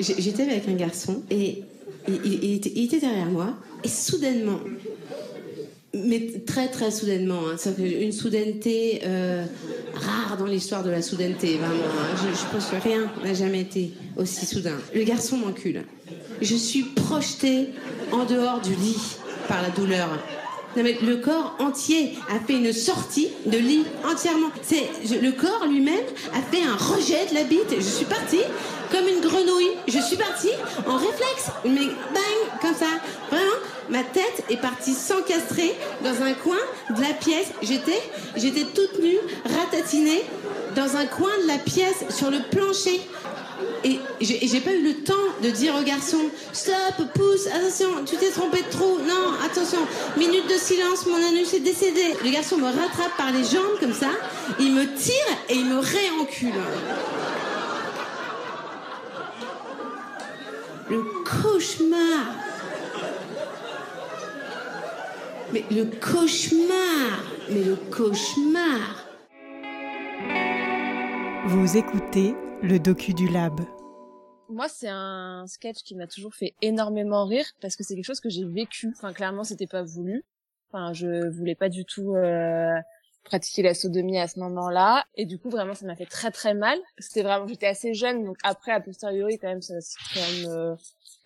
J'étais 0.00 0.42
avec 0.44 0.68
un 0.68 0.74
garçon 0.74 1.22
et 1.30 1.64
il, 2.06 2.84
était, 2.84 3.00
derrière 3.00 3.26
moi 3.26 3.54
et 3.84 3.88
soudainement, 3.88 4.60
mais 5.94 6.42
très 6.46 6.68
très 6.68 6.90
soudainement, 6.90 7.40
hein, 7.50 7.72
une 7.78 8.12
soudaineté 8.12 9.00
euh, 9.04 9.44
rare 9.94 10.36
dans 10.36 10.46
l'histoire 10.46 10.82
de 10.82 10.90
la 10.90 11.00
soudaineté, 11.00 11.56
vraiment. 11.56 11.74
Hein. 11.74 12.16
Je, 12.18 12.54
pense 12.54 12.66
que 12.66 12.76
rien 12.76 13.10
n'a 13.24 13.32
jamais 13.32 13.60
été 13.60 13.92
aussi 14.16 14.44
soudain. 14.44 14.76
Le 14.94 15.02
garçon 15.04 15.38
m'encule. 15.38 15.84
Je 16.42 16.54
suis 16.54 16.82
projetée 16.82 17.70
en 18.12 18.24
dehors 18.24 18.60
du 18.60 18.74
lit 18.74 19.16
par 19.48 19.62
la 19.62 19.70
douleur. 19.70 20.08
le 20.76 21.14
corps 21.16 21.56
entier 21.58 22.12
a 22.28 22.38
fait 22.38 22.54
une 22.54 22.72
sortie 22.72 23.28
de 23.46 23.56
lit 23.56 23.84
entièrement. 24.04 24.50
Le 24.70 25.30
corps 25.30 25.66
lui-même 25.66 25.94
a 26.34 26.42
fait 26.42 26.62
un 26.62 26.76
rejet 26.76 27.26
de 27.30 27.34
la 27.34 27.44
bite. 27.44 27.74
Je 27.76 27.80
suis 27.80 28.04
partie 28.04 28.42
comme 28.90 29.06
une 29.08 29.20
grenouille. 29.20 29.72
Je 29.86 29.98
suis 29.98 30.16
partie 30.16 30.52
en 30.86 30.96
réflexe, 30.96 31.50
mais 31.64 31.86
bang 32.12 32.60
comme 32.60 32.74
ça. 32.74 32.86
Vraiment, 33.30 33.57
ma 33.90 34.02
tête 34.02 34.44
est 34.50 34.60
partie 34.60 34.94
s'encastrer 34.94 35.74
dans 36.02 36.22
un 36.22 36.32
coin 36.34 36.58
de 36.94 37.00
la 37.00 37.14
pièce. 37.14 37.48
J'étais, 37.62 38.00
j'étais 38.36 38.64
toute 38.64 39.00
nue, 39.00 39.18
ratatinée 39.44 40.24
dans 40.74 40.96
un 40.96 41.06
coin 41.06 41.30
de 41.42 41.48
la 41.48 41.58
pièce 41.58 42.04
sur 42.10 42.30
le 42.30 42.38
plancher. 42.50 43.00
Et 43.84 43.98
j'ai 44.20 44.60
pas 44.60 44.72
eu 44.72 44.82
le 44.82 44.94
temps 45.02 45.14
de 45.42 45.50
dire 45.50 45.74
au 45.74 45.82
garçon 45.82 46.18
Stop, 46.52 46.74
pousse, 47.14 47.46
attention, 47.46 48.04
tu 48.04 48.16
t'es 48.16 48.30
trompé 48.30 48.62
de 48.62 48.70
trou, 48.70 48.98
non, 49.06 49.34
attention, 49.44 49.78
minute 50.16 50.48
de 50.48 50.54
silence, 50.54 51.06
mon 51.06 51.16
anus 51.16 51.54
est 51.54 51.60
décédé. 51.60 52.02
Le 52.24 52.30
garçon 52.30 52.56
me 52.56 52.66
rattrape 52.66 53.16
par 53.16 53.32
les 53.32 53.44
jambes 53.44 53.78
comme 53.80 53.94
ça, 53.94 54.10
il 54.60 54.72
me 54.74 54.84
tire 54.94 55.14
et 55.48 55.54
il 55.54 55.66
me 55.66 55.78
réencule. 55.78 56.60
Le 60.90 61.02
cauchemar 61.24 62.47
Mais 65.50 65.64
le 65.70 65.84
cauchemar 65.86 67.22
Mais 67.48 67.64
le 67.64 67.76
cauchemar 67.90 69.06
Vous 71.46 71.76
écoutez 71.78 72.34
le 72.62 72.78
docu 72.78 73.14
du 73.14 73.28
lab. 73.28 73.60
Moi, 74.50 74.68
c'est 74.68 74.90
un 74.90 75.46
sketch 75.46 75.82
qui 75.84 75.94
m'a 75.94 76.06
toujours 76.06 76.34
fait 76.34 76.54
énormément 76.60 77.24
rire 77.24 77.46
parce 77.62 77.76
que 77.76 77.82
c'est 77.84 77.94
quelque 77.94 78.04
chose 78.04 78.20
que 78.20 78.28
j'ai 78.28 78.44
vécu. 78.44 78.92
Enfin, 78.94 79.14
clairement, 79.14 79.42
c'était 79.42 79.66
pas 79.66 79.82
voulu. 79.82 80.22
Enfin, 80.70 80.92
je 80.92 81.30
voulais 81.30 81.54
pas 81.54 81.70
du 81.70 81.86
tout 81.86 82.14
euh, 82.14 82.74
pratiquer 83.24 83.62
la 83.62 83.72
sodomie 83.72 84.18
à 84.18 84.28
ce 84.28 84.38
moment-là. 84.40 85.06
Et 85.14 85.24
du 85.24 85.38
coup, 85.38 85.48
vraiment, 85.48 85.72
ça 85.72 85.86
m'a 85.86 85.96
fait 85.96 86.06
très 86.06 86.30
très 86.30 86.52
mal. 86.52 86.78
C'était 86.98 87.22
vraiment, 87.22 87.46
j'étais 87.46 87.68
assez 87.68 87.94
jeune, 87.94 88.24
donc 88.24 88.36
après, 88.42 88.72
a 88.72 88.80
posteriori, 88.80 89.38
quand 89.38 89.48
même, 89.48 89.62
c'est 89.62 89.78
quand 90.12 90.20
même 90.20 90.50
euh, 90.50 90.74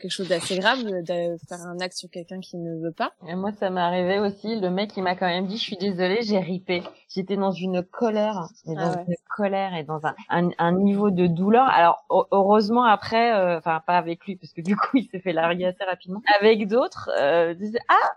quelque 0.03 0.11
chose 0.11 0.29
d'assez 0.29 0.59
grave 0.59 0.83
de 0.83 1.37
faire 1.49 1.61
un 1.61 1.79
acte 1.81 1.97
sur 1.97 2.11
quelqu'un 2.11 2.41
qui 2.41 2.59
ne 2.59 2.83
veut 2.83 2.93
pas. 2.93 3.13
Et 3.29 3.37
moi, 3.37 3.53
ça 3.53 3.71
m'est 3.71 3.81
arrivé 3.81 4.19
aussi. 4.19 4.61
Le 4.61 4.69
mec, 4.69 4.97
il 4.97 5.03
m'a 5.03 5.15
quand 5.15 5.27
même 5.27 5.47
dit, 5.47 5.57
je 5.57 5.63
suis 5.63 5.77
désolée, 5.77 6.23
j'ai 6.23 6.41
ripé. 6.41 6.83
J'étais 7.09 7.37
dans 7.37 7.53
une 7.53 7.83
colère, 7.83 8.49
et 8.67 8.75
dans 8.75 8.93
ah 8.95 9.05
une 9.07 9.15
colère 9.35 9.75
et 9.75 9.85
dans 9.85 10.01
un, 10.05 10.51
un, 10.59 10.73
niveau 10.73 11.11
de 11.11 11.27
douleur. 11.27 11.67
Alors, 11.69 12.05
heureusement, 12.33 12.85
après, 12.85 13.33
euh, 13.33 13.59
enfin, 13.59 13.81
pas 13.87 13.97
avec 13.97 14.25
lui, 14.25 14.37
parce 14.37 14.53
que 14.53 14.61
du 14.61 14.77
coup, 14.77 14.91
il 14.95 15.09
s'est 15.09 15.21
fait 15.21 15.33
larguer 15.33 15.67
assez 15.67 15.85
rapidement. 15.85 16.21
Avec 16.41 16.67
d'autres, 16.67 17.11
euh, 17.19 17.55
ah, 17.89 18.11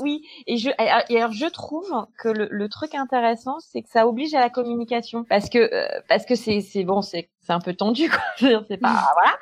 oui, 0.00 0.22
et 0.46 0.58
je 0.58 0.68
et 0.68 1.16
alors 1.16 1.32
je 1.32 1.46
trouve 1.46 1.90
que 2.18 2.28
le, 2.28 2.48
le 2.50 2.68
truc 2.68 2.94
intéressant, 2.94 3.58
c'est 3.60 3.80
que 3.80 3.88
ça 3.88 4.06
oblige 4.06 4.34
à 4.34 4.40
la 4.40 4.50
communication 4.50 5.24
parce 5.24 5.48
que 5.48 5.58
euh, 5.58 6.00
parce 6.06 6.26
que 6.26 6.34
c'est 6.34 6.60
c'est 6.60 6.84
bon, 6.84 7.00
c'est 7.00 7.30
c'est 7.40 7.52
un 7.52 7.60
peu 7.60 7.72
tendu 7.72 8.10
quoi. 8.10 8.20
c'est 8.68 8.76
pas 8.76 8.92
voilà. 9.14 9.38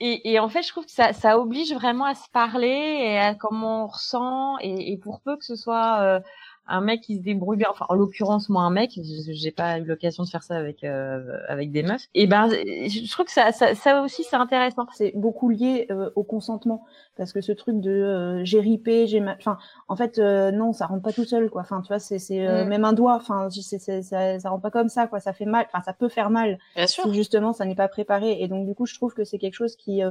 Et, 0.00 0.32
et, 0.32 0.38
en 0.38 0.48
fait, 0.48 0.62
je 0.62 0.68
trouve 0.68 0.84
que 0.84 0.90
ça, 0.90 1.38
oblige 1.38 1.72
vraiment 1.72 2.04
à 2.04 2.14
se 2.14 2.28
parler 2.30 2.98
et 3.00 3.18
à 3.18 3.34
comment 3.34 3.84
on 3.84 3.86
ressent. 3.86 4.58
Et, 4.60 4.92
et 4.92 4.98
pour 4.98 5.20
peu 5.22 5.36
que 5.36 5.44
ce 5.44 5.56
soit 5.56 6.00
euh, 6.00 6.20
un 6.68 6.80
mec 6.80 7.02
qui 7.02 7.16
se 7.16 7.22
débrouille 7.22 7.56
bien, 7.56 7.68
enfin 7.70 7.86
en 7.88 7.94
l'occurrence 7.94 8.48
moi 8.48 8.62
un 8.62 8.70
mec, 8.70 8.98
j'ai 9.02 9.50
pas 9.50 9.78
eu 9.78 9.84
l'occasion 9.84 10.24
de 10.24 10.28
faire 10.28 10.42
ça 10.42 10.56
avec 10.56 10.82
euh, 10.84 11.38
avec 11.48 11.70
des 11.70 11.82
meufs. 11.82 12.08
Et 12.14 12.26
ben 12.26 12.48
je 12.48 13.10
trouve 13.10 13.26
que 13.26 13.32
ça 13.32 13.52
ça, 13.52 13.74
ça 13.74 14.02
aussi 14.02 14.24
c'est 14.24 14.36
intéressant. 14.36 14.86
C'est 14.92 15.12
beaucoup 15.14 15.48
lié 15.48 15.86
euh, 15.90 16.10
au 16.16 16.24
consentement 16.24 16.84
parce 17.16 17.32
que 17.32 17.40
ce 17.40 17.52
truc 17.52 17.80
de 17.80 17.90
euh, 17.90 18.44
j'ai 18.44 18.60
ripé, 18.60 19.06
j'ai 19.06 19.24
enfin 19.38 19.58
en 19.88 19.96
fait 19.96 20.18
non 20.18 20.72
ça 20.72 20.86
rentre 20.86 21.02
pas 21.02 21.12
tout 21.12 21.24
seul 21.24 21.50
quoi. 21.50 21.62
Enfin 21.62 21.80
tu 21.82 21.88
vois 21.88 21.98
c'est 21.98 22.18
c'est 22.18 22.46
mm. 22.46 22.68
même 22.68 22.84
un 22.84 22.92
doigt, 22.92 23.16
enfin 23.16 23.48
c'est 23.50 23.78
ça 23.78 24.38
ça 24.40 24.50
rentre 24.50 24.62
pas 24.62 24.70
comme 24.70 24.88
ça 24.88 25.06
quoi. 25.06 25.20
Ça 25.20 25.32
fait 25.32 25.46
mal, 25.46 25.66
enfin 25.72 25.82
ça 25.84 25.92
peut 25.92 26.08
faire 26.08 26.30
mal 26.30 26.58
Bien 26.74 26.86
sûr. 26.86 27.04
si 27.04 27.14
justement 27.14 27.52
ça 27.52 27.64
n'est 27.64 27.76
pas 27.76 27.88
préparé 27.88 28.42
et 28.42 28.48
donc 28.48 28.66
du 28.66 28.74
coup 28.74 28.86
je 28.86 28.94
trouve 28.94 29.14
que 29.14 29.24
c'est 29.24 29.38
quelque 29.38 29.54
chose 29.54 29.76
qui 29.76 30.02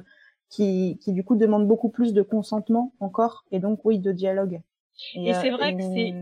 qui, 0.49 0.99
qui 1.01 1.11
du 1.11 1.23
coup 1.23 1.35
demandent 1.35 1.67
beaucoup 1.67 1.89
plus 1.89 2.13
de 2.13 2.21
consentement 2.21 2.93
encore 2.99 3.43
et 3.51 3.59
donc 3.59 3.83
oui 3.83 3.99
de 3.99 4.11
dialogue. 4.11 4.61
Et, 5.13 5.33
c'est 5.33 5.49
vrai 5.49 5.75
que 5.75 5.81
c'est, 5.81 6.13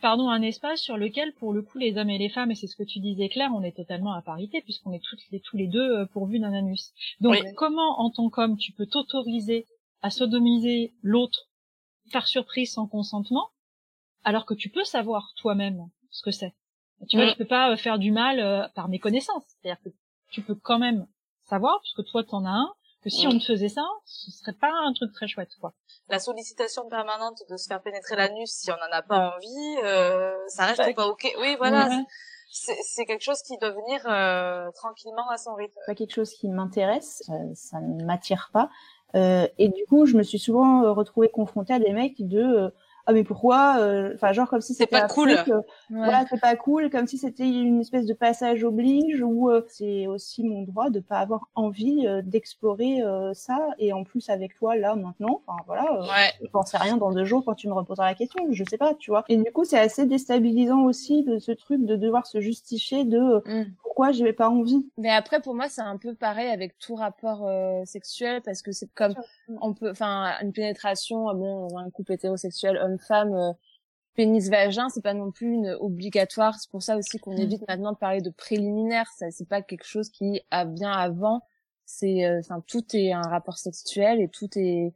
pardon, 0.00 0.28
un 0.28 0.42
espace 0.42 0.80
sur 0.80 0.96
lequel, 0.96 1.32
pour 1.34 1.52
le 1.52 1.62
coup, 1.62 1.78
les 1.78 1.98
hommes 1.98 2.10
et 2.10 2.18
les 2.18 2.28
femmes, 2.28 2.50
et 2.50 2.54
c'est 2.54 2.66
ce 2.66 2.76
que 2.76 2.82
tu 2.82 2.98
disais 2.98 3.28
Claire, 3.28 3.50
on 3.54 3.62
est 3.62 3.76
totalement 3.76 4.12
à 4.12 4.22
parité 4.22 4.60
puisqu'on 4.62 4.92
est 4.92 5.02
toutes 5.02 5.20
les, 5.30 5.40
tous 5.40 5.56
les 5.56 5.66
deux 5.66 6.06
pourvus 6.06 6.38
d'un 6.38 6.52
anus. 6.52 6.92
Donc, 7.20 7.36
comment, 7.56 8.00
en 8.00 8.10
tant 8.10 8.30
qu'homme, 8.30 8.56
tu 8.56 8.72
peux 8.72 8.86
t'autoriser 8.86 9.66
à 10.00 10.10
sodomiser 10.10 10.94
l'autre 11.02 11.50
par 12.12 12.26
surprise 12.26 12.72
sans 12.72 12.86
consentement, 12.86 13.48
alors 14.24 14.46
que 14.46 14.54
tu 14.54 14.68
peux 14.68 14.84
savoir 14.84 15.32
toi-même 15.36 15.88
ce 16.10 16.22
que 16.22 16.30
c'est? 16.30 16.54
Tu 17.08 17.16
vois, 17.16 17.30
tu 17.30 17.36
peux 17.36 17.44
pas 17.44 17.76
faire 17.76 17.98
du 17.98 18.12
mal 18.12 18.70
par 18.74 18.88
méconnaissance. 18.88 19.44
C'est-à-dire 19.46 19.82
que 19.82 19.90
tu 20.30 20.42
peux 20.42 20.54
quand 20.54 20.78
même 20.78 21.06
savoir, 21.44 21.80
puisque 21.80 22.04
toi 22.10 22.24
t'en 22.24 22.44
as 22.44 22.50
un, 22.50 22.72
que 23.02 23.10
si 23.10 23.26
on 23.26 23.38
te 23.38 23.44
faisait 23.44 23.68
ça, 23.68 23.84
ce 24.04 24.30
serait 24.30 24.52
pas 24.52 24.70
un 24.70 24.92
truc 24.92 25.12
très 25.12 25.26
chouette, 25.26 25.50
quoi. 25.60 25.72
La 26.08 26.18
sollicitation 26.18 26.88
permanente 26.88 27.42
de 27.50 27.56
se 27.56 27.66
faire 27.66 27.82
pénétrer 27.82 28.16
l'anus 28.16 28.50
si 28.50 28.70
on 28.70 28.76
n'en 28.76 28.92
a 28.92 29.02
pas 29.02 29.34
envie, 29.36 29.76
euh, 29.84 30.34
ça 30.48 30.66
reste 30.66 30.94
pas 30.94 31.06
ok. 31.06 31.26
Oui, 31.40 31.56
voilà. 31.58 31.88
C'est 32.50 33.06
quelque 33.06 33.22
chose 33.22 33.40
qui 33.42 33.56
doit 33.58 33.70
venir 33.70 34.02
euh, 34.06 34.70
tranquillement 34.72 35.28
à 35.30 35.38
son 35.38 35.54
rythme. 35.54 35.78
Pas 35.86 35.94
quelque 35.94 36.12
chose 36.12 36.32
qui 36.34 36.48
m'intéresse, 36.48 37.22
euh, 37.30 37.54
ça 37.54 37.80
ne 37.80 38.04
m'attire 38.04 38.50
pas. 38.52 38.68
Euh, 39.14 39.48
et 39.58 39.68
du 39.68 39.84
coup, 39.86 40.06
je 40.06 40.16
me 40.16 40.22
suis 40.22 40.38
souvent 40.38 40.84
euh, 40.84 40.92
retrouvée 40.92 41.30
confrontée 41.30 41.72
à 41.72 41.78
des 41.78 41.92
mecs 41.92 42.26
de 42.26 42.72
ah 43.06 43.12
mais 43.12 43.24
pourquoi 43.24 43.78
euh, 43.78 44.12
enfin 44.14 44.32
genre 44.32 44.48
comme 44.48 44.60
si 44.60 44.74
c'était 44.74 45.00
pas 45.00 45.08
cool 45.08 45.34
truc, 45.34 45.48
euh, 45.48 45.60
voilà 45.90 46.24
c'est 46.30 46.40
pas 46.40 46.54
cool 46.56 46.88
comme 46.90 47.06
si 47.06 47.18
c'était 47.18 47.48
une 47.48 47.80
espèce 47.80 48.06
de 48.06 48.14
passage 48.14 48.62
oblige 48.64 49.22
ou 49.22 49.50
euh, 49.50 49.64
c'est 49.68 50.06
aussi 50.06 50.44
mon 50.44 50.62
droit 50.62 50.90
de 50.90 51.00
pas 51.00 51.18
avoir 51.18 51.48
envie 51.54 52.06
d'explorer 52.24 53.02
ça 53.34 53.58
et 53.78 53.92
en 53.92 54.04
plus 54.04 54.28
avec 54.30 54.56
toi 54.56 54.76
là 54.76 54.94
maintenant 54.94 55.42
enfin 55.46 55.62
voilà 55.66 56.00
ouais. 56.02 56.32
je 56.40 56.48
pensais 56.48 56.76
rien 56.76 56.96
dans 56.96 57.12
deux 57.12 57.24
jours 57.24 57.44
quand 57.44 57.54
tu 57.54 57.68
me 57.68 57.74
reposeras 57.74 58.06
la 58.06 58.14
question 58.14 58.46
je 58.50 58.64
sais 58.64 58.78
pas 58.78 58.94
tu 58.94 59.10
vois 59.10 59.24
et 59.28 59.36
du 59.36 59.50
coup 59.52 59.64
c'est 59.64 59.78
assez 59.78 60.06
déstabilisant 60.06 60.82
aussi 60.82 61.24
de 61.24 61.38
ce 61.38 61.52
truc 61.52 61.84
de 61.84 61.96
devoir 61.96 62.26
se 62.26 62.40
justifier 62.40 63.04
de 63.04 63.42
mm. 63.46 63.64
Pourquoi 63.92 64.12
j'avais 64.12 64.32
pas 64.32 64.48
envie 64.48 64.90
mais 64.96 65.10
après 65.10 65.42
pour 65.42 65.54
moi 65.54 65.68
c'est 65.68 65.82
un 65.82 65.98
peu 65.98 66.14
pareil 66.14 66.48
avec 66.48 66.78
tout 66.78 66.94
rapport 66.94 67.46
sexuel 67.84 68.40
parce 68.42 68.62
que 68.62 68.72
c'est 68.72 68.90
comme 68.94 69.14
on 69.60 69.74
peut 69.74 69.90
enfin 69.90 70.34
une 70.40 70.52
pénétration 70.52 71.24
bon 71.34 71.76
un 71.76 71.90
couple 71.90 72.12
hétérosexuel 72.12 72.78
femme 73.06 73.34
euh, 73.34 73.52
pénis 74.14 74.48
vagin 74.48 74.88
c'est 74.88 75.02
pas 75.02 75.14
non 75.14 75.30
plus 75.30 75.52
une 75.52 75.76
obligatoire. 75.80 76.58
C'est 76.58 76.70
pour 76.70 76.82
ça 76.82 76.96
aussi 76.96 77.18
qu'on 77.18 77.36
évite 77.36 77.62
mm. 77.62 77.66
maintenant 77.68 77.92
de 77.92 77.96
parler 77.96 78.20
de 78.20 78.30
préliminaire. 78.30 79.06
Ça 79.16 79.30
c'est 79.30 79.48
pas 79.48 79.62
quelque 79.62 79.86
chose 79.86 80.10
qui 80.10 80.42
a 80.50 80.64
bien 80.64 80.92
avant. 80.92 81.42
C'est 81.84 82.24
euh, 82.24 82.40
enfin 82.40 82.62
tout 82.66 82.84
est 82.94 83.12
un 83.12 83.22
rapport 83.22 83.58
sexuel 83.58 84.20
et 84.20 84.28
tout 84.28 84.48
est 84.56 84.92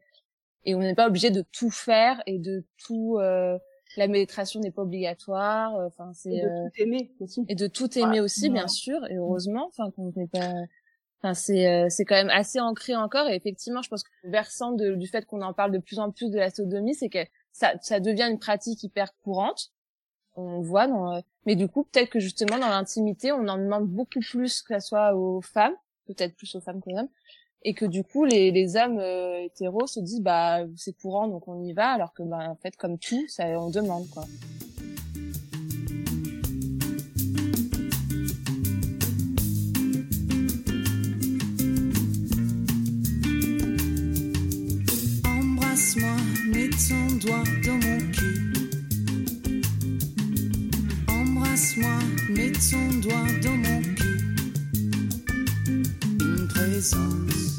et 0.65 0.75
on 0.75 0.81
n'est 0.81 0.95
pas 0.95 1.07
obligé 1.07 1.31
de 1.31 1.45
tout 1.53 1.71
faire 1.71 2.23
et 2.27 2.39
de 2.39 2.65
tout 2.77 3.19
euh, 3.19 3.59
la 3.97 4.09
méditation 4.09 4.61
n'est 4.61 4.71
pas 4.71 4.83
obligatoire 4.83 5.75
enfin 5.87 6.13
c'est 6.15 6.35
et 6.35 6.43
de 6.43 6.69
tout 6.69 6.83
aimer 6.83 7.11
aussi 7.21 7.45
et 7.49 7.55
de 7.55 7.67
tout 7.67 7.99
aimer 7.99 8.21
aussi 8.21 8.51
bien 8.51 8.69
sûr 8.69 8.99
et 9.11 9.17
heureusement 9.17 9.67
enfin 9.69 9.91
qu'on 9.91 10.13
n'est 10.17 10.29
pas 10.29 10.53
Enfin, 11.23 11.33
c'est 11.33 11.89
c'est 11.89 12.05
quand 12.05 12.15
même 12.15 12.29
assez 12.29 12.61
ancré 12.61 12.95
encore 12.95 13.27
et 13.27 13.35
effectivement 13.35 13.81
je 13.81 13.89
pense 13.89 14.03
que 14.03 14.11
le 14.23 14.31
versant 14.31 14.73
de, 14.73 14.95
du 14.95 15.07
fait 15.07 15.25
qu'on 15.25 15.41
en 15.41 15.55
parle 15.55 15.73
de 15.73 15.79
plus 15.79 15.99
en 15.99 16.11
plus 16.13 16.31
de 16.31 16.39
la 16.39 16.51
sodomie 16.51 16.95
c'est 16.95 17.09
que 17.09 17.25
ça, 17.57 17.73
ça 17.81 18.01
devient 18.01 18.29
une 18.31 18.39
pratique 18.39 18.83
hyper 18.83 19.17
courante. 19.25 19.73
On 20.35 20.61
voit 20.61 20.87
dans, 20.87 21.15
euh, 21.17 21.21
mais 21.47 21.57
du 21.57 21.69
coup, 21.69 21.85
peut-être 21.85 22.11
que 22.11 22.21
justement 22.21 22.59
dans 22.59 22.69
l'intimité, 22.69 23.33
on 23.33 23.49
en 23.49 23.57
demande 23.57 23.89
beaucoup 23.89 24.21
plus 24.21 24.61
que 24.61 24.75
ça 24.75 24.81
soit 24.81 25.15
aux 25.15 25.41
femmes, 25.41 25.75
peut-être 26.07 26.37
plus 26.37 26.55
aux 26.55 26.61
femmes 26.61 26.83
qu'aux 26.83 26.99
hommes, 26.99 27.09
et 27.67 27.75
que 27.75 27.85
du 27.85 28.05
coup, 28.05 28.25
les, 28.25 28.53
les 28.53 28.77
hommes 28.77 28.99
euh, 28.99 29.45
hétéros 29.45 29.87
se 29.87 30.01
disent 30.01 30.23
bah 30.23 30.61
c'est 30.77 30.97
courant 30.97 31.29
donc 31.29 31.49
on 31.49 31.63
y 31.63 31.73
va, 31.73 31.91
alors 31.91 32.15
que 32.15 32.23
bah 32.23 32.49
en 32.49 32.55
fait 32.55 32.77
comme 32.77 32.97
tout, 32.97 33.27
ça 33.29 33.45
on 33.59 33.71
demande 33.71 34.09
quoi. 34.11 34.25
ton 46.89 47.17
doigt 47.17 47.43
dans 47.65 47.75
mon 47.75 47.99
cul. 48.13 48.53
Embrasse-moi, 51.09 51.99
mets 52.31 52.53
ton 52.53 53.01
doigt 53.01 53.27
dans 53.43 53.57
mon 53.57 53.83
cul. 53.95 54.37
Une 56.21 56.49
présence. 56.49 57.56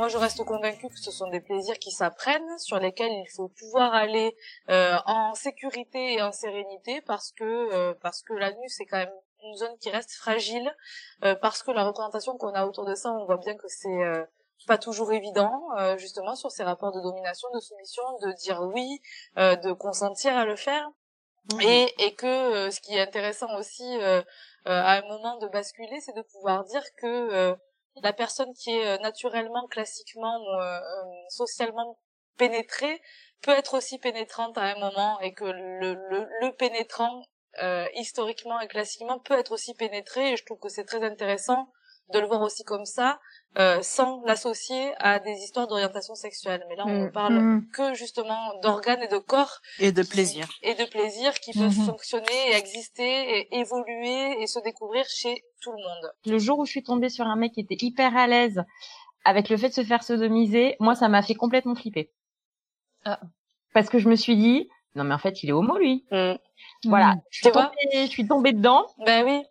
Moi 0.00 0.08
je 0.08 0.16
reste 0.16 0.42
convaincue 0.44 0.88
que 0.88 0.98
ce 0.98 1.10
sont 1.10 1.28
des 1.28 1.40
plaisirs 1.40 1.78
qui 1.78 1.90
s'apprennent, 1.90 2.58
sur 2.58 2.78
lesquels 2.78 3.12
il 3.12 3.28
faut 3.36 3.48
pouvoir 3.48 3.92
aller 3.92 4.34
euh, 4.70 4.96
en 5.04 5.34
sécurité 5.34 6.14
et 6.14 6.22
en 6.22 6.32
sérénité, 6.32 7.02
parce 7.02 7.32
que 7.32 7.44
euh, 7.44 7.92
parce 8.00 8.22
que 8.22 8.32
l'anus 8.32 8.80
est 8.80 8.86
quand 8.86 8.96
même 8.96 9.12
une 9.42 9.56
zone 9.56 9.76
qui 9.78 9.90
reste 9.90 10.12
fragile, 10.12 10.74
euh, 11.24 11.34
parce 11.34 11.62
que 11.62 11.70
la 11.70 11.84
représentation 11.84 12.36
qu'on 12.36 12.54
a 12.54 12.66
autour 12.66 12.84
de 12.84 12.94
ça, 12.94 13.10
on 13.12 13.24
voit 13.26 13.38
bien 13.38 13.56
que 13.56 13.68
c'est 13.68 14.26
pas 14.66 14.78
toujours 14.78 15.12
évident, 15.12 15.68
justement 15.96 16.36
sur 16.36 16.50
ces 16.50 16.62
rapports 16.62 16.92
de 16.92 17.00
domination, 17.00 17.48
de 17.54 17.60
soumission, 17.60 18.02
de 18.22 18.32
dire 18.32 18.60
oui, 18.74 19.00
de 19.36 19.72
consentir 19.72 20.36
à 20.36 20.44
le 20.44 20.54
faire. 20.54 20.86
Mmh. 21.54 21.60
Et, 21.62 21.94
et 22.04 22.14
que 22.14 22.70
ce 22.70 22.78
qui 22.82 22.94
est 22.94 23.00
intéressant 23.00 23.56
aussi 23.56 23.98
à 24.66 24.92
un 24.92 25.02
moment 25.08 25.38
de 25.38 25.48
basculer, 25.48 25.98
c'est 26.00 26.14
de 26.14 26.20
pouvoir 26.20 26.64
dire 26.64 26.84
que 26.98 27.56
la 28.02 28.12
personne 28.12 28.52
qui 28.54 28.70
est 28.70 28.86
euh, 28.86 28.98
naturellement, 28.98 29.66
classiquement, 29.68 30.40
euh, 30.54 30.78
euh, 30.78 31.04
socialement 31.28 31.98
pénétrée 32.36 33.00
peut 33.42 33.52
être 33.52 33.74
aussi 33.74 33.98
pénétrante 33.98 34.56
à 34.58 34.62
un 34.62 34.78
moment 34.78 35.18
et 35.20 35.32
que 35.32 35.44
le, 35.44 35.94
le, 35.94 36.28
le 36.40 36.52
pénétrant 36.52 37.22
historiquement 37.94 38.60
et 38.60 38.68
classiquement 38.68 39.18
peut 39.18 39.38
être 39.38 39.52
aussi 39.52 39.74
pénétré 39.74 40.32
et 40.32 40.36
je 40.36 40.44
trouve 40.44 40.58
que 40.58 40.68
c'est 40.68 40.84
très 40.84 41.02
intéressant 41.04 41.68
de 42.12 42.18
le 42.18 42.26
voir 42.26 42.42
aussi 42.42 42.64
comme 42.64 42.84
ça, 42.84 43.20
euh, 43.58 43.78
sans 43.82 44.22
l'associer 44.24 44.92
à 44.98 45.18
des 45.18 45.32
histoires 45.32 45.66
d'orientation 45.66 46.14
sexuelle. 46.14 46.64
Mais 46.68 46.76
là, 46.76 46.84
on 46.86 47.02
ne 47.02 47.06
mm. 47.06 47.12
parle 47.12 47.34
mm. 47.34 47.68
que 47.72 47.94
justement 47.94 48.58
d'organes 48.62 49.02
et 49.02 49.08
de 49.08 49.18
corps. 49.18 49.60
Et 49.78 49.92
de 49.92 50.02
plaisir. 50.02 50.48
Et 50.62 50.74
de 50.74 50.84
plaisir 50.84 51.34
qui 51.34 51.52
peuvent 51.52 51.70
mm-hmm. 51.70 51.86
fonctionner 51.86 52.50
et 52.50 52.54
exister 52.54 53.02
et 53.02 53.58
évoluer 53.58 54.42
et 54.42 54.46
se 54.46 54.60
découvrir 54.60 55.04
chez 55.08 55.44
tout 55.60 55.72
le 55.72 55.78
monde. 55.78 56.12
Le 56.26 56.38
jour 56.38 56.58
où 56.58 56.64
je 56.64 56.70
suis 56.70 56.82
tombée 56.82 57.08
sur 57.08 57.26
un 57.26 57.36
mec 57.36 57.52
qui 57.52 57.60
était 57.60 57.84
hyper 57.84 58.16
à 58.16 58.26
l'aise 58.26 58.62
avec 59.24 59.48
le 59.48 59.56
fait 59.56 59.68
de 59.68 59.74
se 59.74 59.84
faire 59.84 60.02
sodomiser, 60.02 60.76
moi, 60.80 60.94
ça 60.94 61.08
m'a 61.08 61.22
fait 61.22 61.34
complètement 61.34 61.74
flipper. 61.74 62.10
Ah. 63.04 63.20
Parce 63.74 63.88
que 63.88 63.98
je 63.98 64.08
me 64.08 64.16
suis 64.16 64.36
dit, 64.36 64.68
non 64.94 65.04
mais 65.04 65.14
en 65.14 65.18
fait, 65.18 65.42
il 65.42 65.50
est 65.50 65.52
homo, 65.52 65.78
lui. 65.78 66.04
Mm. 66.10 66.34
Voilà, 66.84 67.14
je 67.30 67.38
suis, 67.38 67.50
tombée, 67.50 67.70
je 67.92 68.10
suis 68.10 68.26
tombée 68.26 68.52
dedans. 68.52 68.86
Ben 69.04 69.24
oui. 69.24 69.42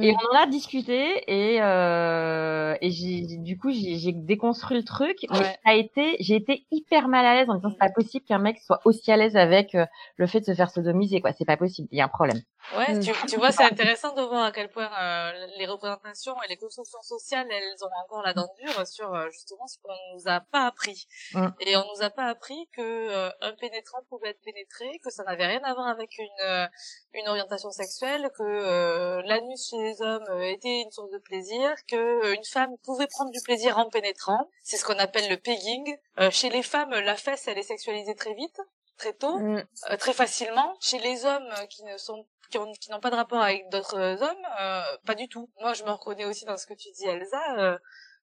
Et 0.00 0.12
mm. 0.12 0.16
on 0.16 0.36
en 0.36 0.42
a 0.42 0.46
discuté 0.46 1.24
et 1.26 1.60
euh, 1.60 2.76
et 2.80 2.90
j'ai 2.90 3.38
du 3.38 3.58
coup 3.58 3.70
j'ai 3.72 4.12
déconstruit 4.12 4.76
le 4.76 4.84
truc. 4.84 5.16
Mais 5.30 5.42
ça 5.42 5.56
a 5.64 5.74
été 5.74 6.16
j'ai 6.20 6.36
été 6.36 6.64
hyper 6.70 7.08
mal 7.08 7.26
à 7.26 7.34
l'aise 7.34 7.50
en 7.50 7.56
disant 7.56 7.70
c'est 7.70 7.78
pas 7.78 7.90
possible 7.90 8.24
qu'un 8.24 8.38
mec 8.38 8.58
soit 8.58 8.80
aussi 8.84 9.10
à 9.10 9.16
l'aise 9.16 9.36
avec 9.36 9.74
euh, 9.74 9.86
le 10.16 10.26
fait 10.26 10.40
de 10.40 10.44
se 10.44 10.54
faire 10.54 10.70
sodomiser 10.70 11.20
quoi. 11.20 11.32
C'est 11.32 11.44
pas 11.44 11.56
possible. 11.56 11.88
Il 11.90 11.98
y 11.98 12.00
a 12.00 12.04
un 12.04 12.08
problème. 12.08 12.40
Ouais, 12.76 12.94
mm. 12.94 13.00
tu, 13.00 13.12
tu, 13.26 13.36
vois, 13.36 13.50
c'est 13.50 13.64
intéressant 13.64 14.14
de 14.14 14.22
voir 14.22 14.44
à 14.44 14.52
quel 14.52 14.68
point 14.68 14.88
euh, 15.00 15.46
les 15.58 15.66
représentations 15.66 16.34
et 16.42 16.48
les 16.48 16.56
constructions 16.56 17.02
sociales, 17.02 17.48
elles 17.50 17.84
ont 17.84 17.90
encore 18.04 18.22
la 18.22 18.32
dent 18.32 18.48
dure 18.60 18.86
sur 18.86 19.12
euh, 19.12 19.28
justement 19.30 19.66
ce 19.66 19.78
qu'on 19.82 19.94
nous 20.14 20.28
a 20.28 20.40
pas 20.40 20.66
appris. 20.66 21.08
Mm. 21.34 21.48
Et 21.60 21.76
on 21.76 21.84
nous 21.94 22.02
a 22.02 22.10
pas 22.10 22.26
appris 22.26 22.68
que 22.76 22.80
euh, 22.80 23.30
un 23.40 23.52
pénétrant 23.54 23.98
pouvait 24.08 24.30
être 24.30 24.40
pénétré, 24.42 25.00
que 25.02 25.10
ça 25.10 25.24
n'avait 25.24 25.46
rien 25.46 25.62
à 25.64 25.74
voir 25.74 25.88
avec 25.88 26.16
une 26.18 26.68
une 27.12 27.28
orientation 27.28 27.70
sexuelle, 27.70 28.30
que 28.38 29.20
l'anus 29.26 29.68
chez 29.70 29.76
les 29.78 30.00
hommes 30.02 30.42
était 30.42 30.82
une 30.82 30.90
source 30.92 31.10
de 31.10 31.18
plaisir, 31.18 31.74
que 31.88 32.34
une 32.34 32.44
femme 32.44 32.76
pouvait 32.84 33.08
prendre 33.08 33.32
du 33.32 33.40
plaisir 33.40 33.78
en 33.78 33.88
pénétrant. 33.90 34.48
C'est 34.62 34.76
ce 34.76 34.84
qu'on 34.84 34.98
appelle 34.98 35.28
le 35.28 35.36
pegging. 35.36 35.96
chez 36.30 36.50
les 36.50 36.62
femmes, 36.62 36.90
la 36.90 37.16
fesse, 37.16 37.48
elle 37.48 37.58
est 37.58 37.64
sexualisée 37.64 38.14
très 38.14 38.34
vite 38.34 38.60
très 39.00 39.14
tôt, 39.14 39.38
mm. 39.38 39.64
très 39.98 40.12
facilement. 40.12 40.76
Chez 40.80 40.98
les 40.98 41.24
hommes 41.24 41.52
qui 41.70 41.82
ne 41.84 41.96
sont 41.96 42.26
qui 42.50 42.90
n'ont 42.90 43.00
pas 43.00 43.10
de 43.10 43.16
rapport 43.16 43.40
avec 43.40 43.68
d'autres 43.70 44.22
hommes, 44.22 44.46
euh, 44.60 44.82
pas 45.06 45.14
du 45.14 45.28
tout. 45.28 45.48
Moi, 45.60 45.72
je 45.74 45.84
me 45.84 45.90
reconnais 45.90 46.24
aussi 46.24 46.44
dans 46.44 46.56
ce 46.56 46.66
que 46.66 46.74
tu 46.74 46.90
dis, 46.90 47.06
Elsa. 47.06 47.58
Euh, 47.58 47.78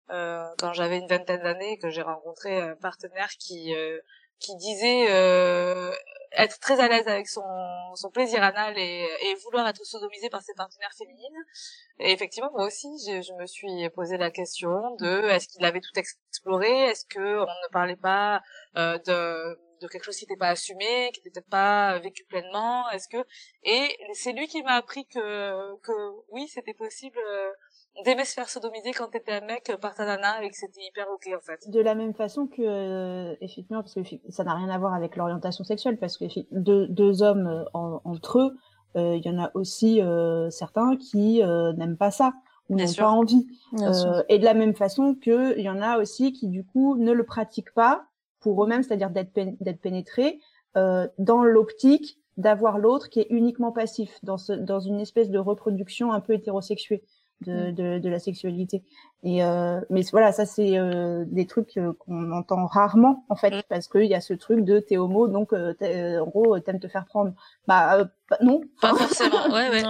euh, 0.10 0.46
quand 0.60 0.74
j'avais 0.74 1.00
une 1.00 1.08
vingtaine 1.08 1.42
d'années, 1.42 1.78
que 1.80 1.90
j'ai 1.90 2.02
rencontré 2.02 2.62
un 2.62 2.76
partenaire 2.76 3.30
qui 3.40 3.74
qui 4.40 4.56
disait 4.58 5.08
être 6.34 6.60
très 6.60 6.80
à 6.80 6.88
l'aise 6.88 7.08
avec 7.08 7.28
son, 7.28 7.42
son 7.96 8.10
plaisir 8.12 8.44
anal 8.44 8.78
et, 8.78 9.10
et 9.22 9.36
vouloir 9.44 9.68
être 9.68 9.84
sodomisé 9.84 10.30
par 10.30 10.42
ses 10.42 10.54
partenaires 10.54 10.94
féminines. 10.98 11.44
Et 12.00 12.12
effectivement, 12.12 12.52
moi 12.52 12.66
aussi, 12.66 12.88
je, 13.06 13.22
je 13.22 13.34
me 13.34 13.48
suis 13.48 13.90
posé 13.90 14.18
la 14.18 14.30
question 14.30 14.96
de 14.98 15.28
est-ce 15.30 15.48
qu'il 15.48 15.66
avait 15.66 15.82
tout 15.82 15.98
exploré, 15.98 16.70
est-ce 16.86 17.06
que 17.06 17.40
on 17.40 17.46
ne 17.46 17.72
parlait 17.72 17.96
pas 17.96 18.42
euh, 18.78 19.00
de 19.00 19.60
de 19.82 19.88
quelque 19.88 20.04
chose 20.04 20.18
qui 20.18 20.26
n'était 20.26 20.38
pas 20.38 20.50
assumé, 20.50 21.12
qui 21.14 21.22
n'était 21.26 21.42
pas 21.42 22.00
vécu 22.00 22.24
pleinement, 22.26 22.90
est-ce 22.90 23.08
que 23.08 23.24
et 23.64 23.98
c'est 24.14 24.34
lui 24.34 24.48
qui 24.48 24.62
m'a 24.64 24.74
appris 24.74 25.06
que 25.08 25.76
que 25.82 25.92
oui, 26.30 26.48
c'était 26.48 26.74
possible 26.74 27.20
euh, 27.30 27.52
d'aimer 28.04 28.26
se 28.26 28.34
faire 28.34 28.50
sodomiser 28.50 28.92
quand 28.92 29.08
t'étais 29.08 29.34
un 29.34 29.46
mec 29.46 29.72
par 29.82 29.96
ta 29.96 30.06
nana 30.06 30.44
et 30.44 30.50
que 30.50 30.56
c'était 30.56 30.82
hyper 30.82 31.08
ok 31.10 31.30
en 31.36 31.42
fait. 31.42 31.70
De 31.70 31.80
la 31.80 31.96
même 31.96 32.14
façon 32.14 32.48
que 32.48 32.62
euh, 32.62 33.36
effectivement 33.42 33.82
parce 33.82 33.96
que 33.96 34.02
ça 34.30 34.44
n'a 34.44 34.56
rien 34.56 34.70
à 34.70 34.78
voir 34.78 34.94
avec 34.94 35.16
l'orientation 35.16 35.64
sexuelle 35.64 35.98
parce 35.98 36.18
que 36.18 36.26
deux, 36.52 36.88
deux 36.88 37.24
hommes 37.24 37.48
euh, 37.48 37.64
entre 37.74 38.40
eux, 38.40 38.58
euh, 38.96 39.16
il 39.16 39.26
y 39.26 39.30
en 39.30 39.40
a 39.40 39.52
aussi 39.54 40.02
certains 40.50 40.96
qui 40.98 41.42
n'aiment 41.42 41.98
pas 41.98 42.12
ça 42.12 42.34
ou 42.70 42.76
n'ont 42.76 42.94
pas 42.94 43.10
envie. 43.10 43.48
et 44.30 44.40
de 44.40 44.44
la 44.44 44.54
même 44.54 44.76
façon 44.76 45.16
que 45.16 45.58
il 45.58 45.64
y 45.64 45.70
en 45.70 45.82
a 45.82 45.98
aussi 45.98 46.34
qui 46.34 46.48
du 46.48 46.66
coup 46.66 46.98
ne 46.98 47.12
le 47.12 47.26
pratiquent 47.26 47.74
pas 47.74 48.06
pour 48.48 48.64
eux-mêmes, 48.64 48.84
c'est-à-dire 48.84 49.10
d'être 49.10 49.34
d'être 49.34 49.82
pénétrés 49.82 50.40
dans 50.76 51.44
l'optique 51.44 52.20
d'avoir 52.38 52.78
l'autre 52.78 53.10
qui 53.10 53.20
est 53.20 53.28
uniquement 53.30 53.72
passif 53.72 54.20
dans 54.24 54.38
ce, 54.38 54.54
dans 54.54 54.80
une 54.80 55.00
espèce 55.00 55.30
de 55.30 55.40
reproduction 55.40 56.14
un 56.14 56.22
peu 56.22 56.34
hétérosexuée 56.34 57.04
de, 57.42 57.72
mm. 57.72 57.76
de, 57.76 58.00
de, 58.00 58.10
la 58.10 58.20
sexualité. 58.20 58.84
Et 59.24 59.44
euh, 59.44 59.82
mais 59.90 60.02
voilà, 60.12 60.32
ça 60.32 60.46
c'est 60.46 60.78
euh, 60.78 61.24
des 61.28 61.46
trucs 61.46 61.78
euh, 61.78 61.94
qu'on 61.94 62.32
entend 62.32 62.66
rarement 62.66 63.26
en 63.30 63.36
fait, 63.36 63.52
mm. 63.52 63.62
parce 63.70 63.88
qu'il 63.88 64.06
y 64.06 64.16
a 64.16 64.22
ce 64.22 64.34
truc 64.34 64.64
de 64.64 64.80
t'es 64.80 64.98
homo, 64.98 65.28
donc 65.28 65.54
euh, 65.54 65.74
en 66.20 66.26
gros 66.28 66.60
t'aimes 66.60 66.80
te 66.80 66.88
faire 66.88 67.06
prendre. 67.06 67.34
Bah 67.68 68.08
non. 68.42 68.62
Pas 68.82 68.94
forcément. 68.94 69.48
ouais, 69.54 69.70
ouais. 69.70 69.84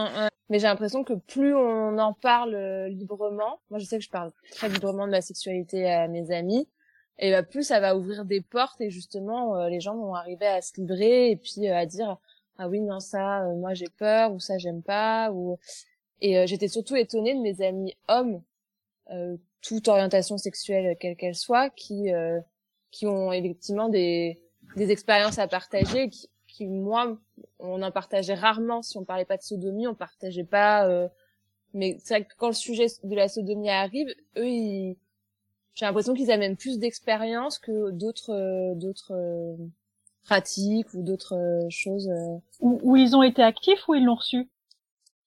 Mais 0.50 0.60
j'ai 0.60 0.68
l'impression 0.68 1.04
que 1.04 1.14
plus 1.14 1.54
on 1.54 1.98
en 1.98 2.14
parle 2.14 2.56
librement, 2.88 3.60
moi 3.70 3.80
je 3.80 3.86
sais 3.86 3.98
que 3.98 4.04
je 4.04 4.10
parle 4.10 4.32
très 4.52 4.70
librement 4.70 5.06
de 5.06 5.12
ma 5.12 5.22
sexualité 5.22 5.90
à 5.90 6.08
mes 6.08 6.32
amis, 6.32 6.70
et 7.20 7.32
bah 7.32 7.44
plus 7.44 7.64
ça 7.64 7.80
va 7.80 7.96
ouvrir 7.96 8.26
des 8.26 8.42
portes 8.42 8.80
et 8.82 8.90
justement 8.90 9.68
les 9.68 9.80
gens 9.80 9.96
vont 9.96 10.14
arriver 10.14 10.48
à 10.48 10.62
se 10.62 10.80
livrer 10.80 11.32
et 11.32 11.36
puis 11.36 11.68
à 11.68 11.86
dire 11.86 12.18
ah 12.58 12.70
oui 12.70 12.80
non 12.82 13.00
ça 13.00 13.44
moi 13.56 13.74
j'ai 13.74 13.90
peur 13.98 14.34
ou 14.34 14.40
ça 14.40 14.58
j'aime 14.58 14.84
pas 14.84 15.32
ou 15.32 15.58
et 16.22 16.38
euh, 16.38 16.46
j'étais 16.48 16.68
surtout 16.68 16.96
étonnée 16.96 17.36
de 17.36 17.42
mes 17.42 17.62
amis 17.62 17.96
hommes, 18.08 18.42
euh, 19.12 19.38
toute 19.62 19.88
orientation 19.88 20.38
sexuelle 20.38 20.98
quelle 21.00 21.16
qu'elle 21.16 21.36
soit, 21.36 21.70
qui 21.72 22.12
euh, 22.12 22.40
qui 22.92 23.06
ont 23.06 23.32
effectivement 23.32 23.90
des 23.90 24.40
des 24.76 24.92
expériences 24.92 25.40
à 25.40 25.48
partager, 25.48 26.10
qui, 26.10 26.30
qui 26.48 26.68
moi 26.68 27.18
on 27.60 27.82
en 27.82 27.92
partageait 27.92 28.34
rarement. 28.34 28.82
Si 28.82 28.98
on 28.98 29.06
parlait 29.06 29.26
pas 29.26 29.38
de 29.38 29.44
sodomie, 29.44 29.88
on 29.88 29.96
partageait 29.96 30.44
pas. 30.44 30.88
Euh, 30.88 31.08
mais 31.74 31.98
c'est 32.04 32.16
vrai 32.16 32.26
que 32.26 32.34
quand 32.38 32.48
le 32.48 32.54
sujet 32.54 32.88
de 33.04 33.16
la 33.16 33.28
sodomie 33.28 33.70
arrive, 33.70 34.08
eux, 34.38 34.48
ils... 34.48 34.98
j'ai 35.78 35.86
l'impression 35.86 36.16
qu'ils 36.16 36.32
avaient 36.32 36.48
même 36.48 36.58
plus 36.58 36.80
d'expérience 36.80 37.60
que 37.60 37.92
d'autres 37.92 38.74
d'autres 38.74 39.14
pratiques 40.24 40.92
ou 40.96 41.04
d'autres 41.04 41.68
choses. 41.70 42.10
Où, 42.60 42.80
où, 42.82 42.96
ils 42.96 43.16
ont 43.16 43.22
été 43.22 43.44
actifs 43.44 43.88
ou 43.88 43.94
ils 43.94 44.04
l'ont 44.04 44.16
reçu? 44.16 44.50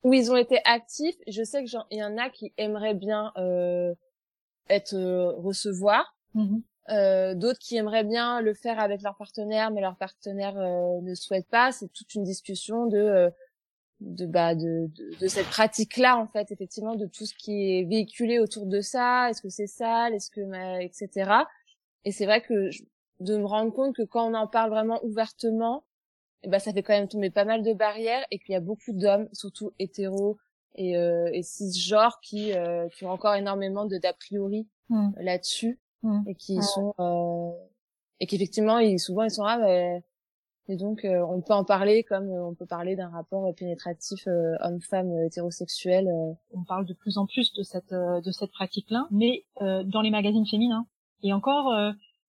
Où 0.02 0.12
ils 0.12 0.32
ont 0.32 0.36
été 0.36 0.58
actifs. 0.64 1.14
Je 1.28 1.44
sais 1.44 1.62
que 1.62 1.70
il 1.92 1.98
y 1.98 2.02
en 2.02 2.18
a 2.18 2.30
qui 2.30 2.52
aimeraient 2.56 2.94
bien 2.94 3.32
euh, 3.36 3.94
être 4.68 4.94
euh, 4.94 5.30
recevoir, 5.36 6.16
euh, 6.88 7.34
d'autres 7.34 7.60
qui 7.60 7.76
aimeraient 7.76 8.04
bien 8.04 8.40
le 8.40 8.52
faire 8.52 8.80
avec 8.80 9.02
leur 9.02 9.16
partenaire, 9.16 9.70
mais 9.70 9.80
leur 9.80 9.96
partenaire 9.96 10.58
euh, 10.58 11.00
ne 11.02 11.14
souhaite 11.14 11.48
pas. 11.48 11.70
C'est 11.70 11.92
toute 11.92 12.14
une 12.16 12.24
discussion 12.24 12.86
de 12.86 12.98
euh, 12.98 13.30
de 14.00 14.26
bah 14.26 14.54
de, 14.54 14.88
de, 14.96 15.18
de 15.20 15.28
cette 15.28 15.46
pratique 15.46 15.96
là 15.96 16.16
en 16.16 16.26
fait 16.26 16.50
effectivement 16.52 16.94
de 16.94 17.06
tout 17.06 17.26
ce 17.26 17.34
qui 17.34 17.78
est 17.78 17.84
véhiculé 17.84 18.38
autour 18.38 18.66
de 18.66 18.80
ça 18.80 19.28
est-ce 19.30 19.42
que 19.42 19.50
c'est 19.50 19.66
sale? 19.66 20.14
Est-ce 20.14 20.30
que 20.30 20.40
etc 20.82 21.32
et 22.04 22.12
c'est 22.12 22.24
vrai 22.24 22.40
que 22.40 22.70
de 23.20 23.36
me 23.36 23.44
rendre 23.44 23.72
compte 23.72 23.94
que 23.94 24.02
quand 24.02 24.30
on 24.30 24.34
en 24.34 24.46
parle 24.46 24.70
vraiment 24.70 24.98
ouvertement 25.04 25.84
et 26.42 26.48
ben 26.48 26.58
ça 26.58 26.72
fait 26.72 26.82
quand 26.82 26.94
même 26.94 27.08
tomber 27.08 27.30
pas 27.30 27.44
mal 27.44 27.62
de 27.62 27.72
barrières 27.72 28.24
et 28.30 28.38
qu'il 28.38 28.52
y 28.52 28.56
a 28.56 28.60
beaucoup 28.60 28.92
d'hommes, 28.92 29.28
surtout 29.32 29.72
hétéros 29.78 30.38
et, 30.74 30.96
euh, 30.96 31.28
et 31.32 31.42
cisgenres, 31.42 32.20
qui 32.22 32.52
euh, 32.52 32.88
qui 32.88 33.04
ont 33.04 33.10
encore 33.10 33.34
énormément 33.34 33.84
de 33.84 33.98
d'a 33.98 34.14
priori 34.14 34.66
mm. 34.88 35.10
là-dessus 35.18 35.78
mm. 36.02 36.22
et 36.28 36.34
qui 36.34 36.62
sont 36.62 36.94
euh, 36.98 37.50
et 38.20 38.26
qu'effectivement 38.26 38.78
ils 38.78 38.98
souvent 38.98 39.24
ils 39.24 39.30
sont 39.30 39.44
ah 39.44 39.58
et 40.70 40.76
donc 40.76 41.04
euh, 41.04 41.20
on 41.28 41.40
peut 41.40 41.52
en 41.52 41.64
parler 41.64 42.04
comme 42.04 42.30
euh, 42.30 42.46
on 42.46 42.54
peut 42.54 42.66
parler 42.66 42.96
d'un 42.96 43.08
rapport 43.08 43.52
pénétratif 43.54 44.26
euh, 44.28 44.54
homme-femme 44.60 45.12
hétérosexuel. 45.26 46.08
On 46.52 46.64
parle 46.64 46.86
de 46.86 46.94
plus 46.94 47.18
en 47.18 47.26
plus 47.26 47.52
de 47.52 47.62
cette 47.62 47.92
de 47.92 48.30
cette 48.30 48.52
pratique-là, 48.52 49.06
mais 49.10 49.44
dans 49.60 50.00
les 50.00 50.10
magazines 50.10 50.46
féminins. 50.46 50.86
Et 51.22 51.32
encore, 51.32 51.70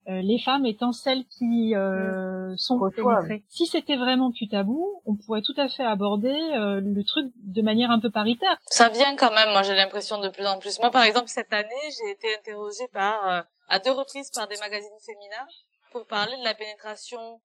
euh, 0.10 0.20
les 0.24 0.39
femmes 0.39 0.66
étant 0.66 0.92
celles 0.92 1.26
qui 1.26 1.76
euh, 1.76 2.56
sont 2.58 2.80
pénétrées. 2.89 3.44
Si 3.50 3.68
c'était 3.68 3.98
vraiment 3.98 4.32
plus 4.32 4.50
tabou, 4.50 5.02
on 5.06 5.16
pourrait 5.16 5.44
tout 5.44 5.54
à 5.58 5.70
fait 5.70 5.84
aborder 5.84 6.34
euh, 6.34 6.82
le 6.84 7.04
truc 7.04 7.32
de 7.36 7.62
manière 7.62 7.92
un 7.92 8.00
peu 8.00 8.10
paritaire. 8.10 8.58
Ça 8.66 8.89
vient 8.89 9.16
quand 9.16 9.32
même, 9.32 9.52
moi 9.52 9.62
j'ai 9.62 9.76
l'impression 9.76 10.20
de 10.20 10.30
plus 10.30 10.48
en 10.48 10.58
plus. 10.58 10.80
Moi 10.80 10.89
par 10.89 11.04
exemple 11.04 11.28
cette 11.28 11.54
année, 11.54 11.70
j'ai 12.00 12.12
été 12.12 12.28
interrogée 12.36 12.88
par 12.92 13.46
à 13.70 13.80
deux 13.80 13.92
reprises 13.92 14.32
par 14.32 14.48
des 14.48 14.58
magazines 14.58 14.89
féminins 15.06 15.48
pour 15.92 16.08
parler 16.08 16.36
de 16.36 16.44
la 16.44 16.56
pénétration 16.56 17.39